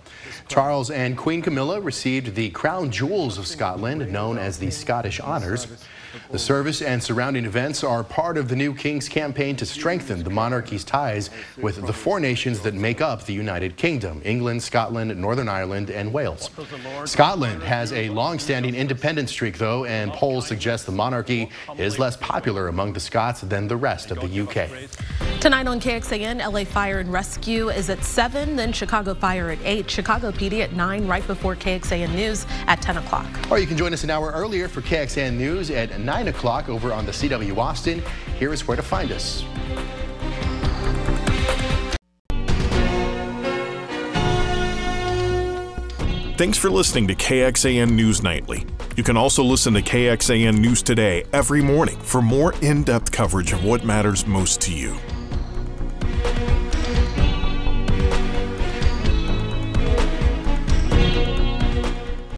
Charles 0.48 0.90
and 0.90 1.18
Queen 1.18 1.42
Camilla 1.42 1.80
received 1.80 2.34
the 2.34 2.50
crown 2.50 2.90
jewels 2.90 3.36
of 3.36 3.46
Scotland, 3.46 4.10
known 4.10 4.38
as 4.38 4.58
the 4.58 4.70
Scottish 4.70 5.20
Honours. 5.20 5.66
The 6.30 6.38
service 6.38 6.82
and 6.82 7.02
surrounding 7.02 7.44
events 7.44 7.84
are 7.84 8.02
part 8.04 8.36
of 8.36 8.48
the 8.48 8.56
new 8.56 8.74
King's 8.74 9.08
campaign 9.08 9.56
to 9.56 9.66
strengthen 9.66 10.22
the 10.22 10.30
monarchy's 10.30 10.84
ties 10.84 11.30
with 11.60 11.84
the 11.86 11.92
four 11.92 12.20
nations 12.20 12.60
that 12.60 12.74
make 12.74 13.00
up 13.00 13.24
the 13.24 13.32
United 13.32 13.76
Kingdom, 13.76 14.20
England, 14.24 14.62
Scotland, 14.62 15.14
Northern 15.16 15.48
Ireland, 15.48 15.90
and 15.90 16.12
Wales. 16.12 16.50
Scotland 17.04 17.62
has 17.62 17.92
a 17.92 18.08
long-standing 18.10 18.74
independent 18.74 19.28
streak, 19.28 19.58
though, 19.58 19.84
and 19.84 20.12
polls 20.12 20.46
suggest 20.46 20.86
the 20.86 20.92
monarchy 20.92 21.50
is 21.78 21.98
less 21.98 22.16
popular 22.16 22.68
among 22.68 22.92
the 22.92 23.00
Scots 23.00 23.40
than 23.42 23.68
the 23.68 23.76
rest 23.76 24.10
of 24.10 24.20
the 24.20 24.40
UK. 24.40 24.68
Tonight 25.40 25.68
on 25.68 25.78
KXAN, 25.80 26.38
LA 26.38 26.64
Fire 26.64 26.98
and 26.98 27.12
Rescue 27.12 27.68
is 27.68 27.90
at 27.90 28.02
7, 28.02 28.56
then 28.56 28.72
Chicago 28.72 29.14
Fire 29.14 29.50
at 29.50 29.58
8, 29.62 29.88
Chicago 29.88 30.32
PD 30.32 30.60
at 30.60 30.72
9, 30.72 31.06
right 31.06 31.26
before 31.26 31.54
KXAN 31.54 32.14
News 32.14 32.46
at 32.66 32.80
10 32.82 32.96
o'clock. 32.96 33.26
Or 33.50 33.58
you 33.58 33.66
can 33.66 33.76
join 33.76 33.92
us 33.92 34.02
an 34.02 34.10
hour 34.10 34.32
earlier 34.32 34.66
for 34.66 34.80
KXAN 34.80 35.34
News 35.34 35.70
at 35.70 36.00
9 36.06 36.28
o'clock 36.28 36.68
over 36.70 36.92
on 36.92 37.04
the 37.04 37.12
CW 37.12 37.58
Austin. 37.58 38.02
Here 38.38 38.52
is 38.52 38.66
where 38.66 38.76
to 38.76 38.82
find 38.82 39.12
us. 39.12 39.44
Thanks 46.38 46.58
for 46.58 46.70
listening 46.70 47.08
to 47.08 47.14
KXAN 47.14 47.92
News 47.92 48.22
Nightly. 48.22 48.66
You 48.94 49.02
can 49.02 49.16
also 49.16 49.42
listen 49.42 49.72
to 49.74 49.82
KXAN 49.82 50.58
News 50.58 50.82
Today 50.82 51.24
every 51.32 51.62
morning 51.62 51.98
for 51.98 52.20
more 52.20 52.54
in 52.60 52.82
depth 52.82 53.10
coverage 53.10 53.52
of 53.52 53.64
what 53.64 53.84
matters 53.84 54.26
most 54.26 54.60
to 54.62 54.72
you. 54.72 54.98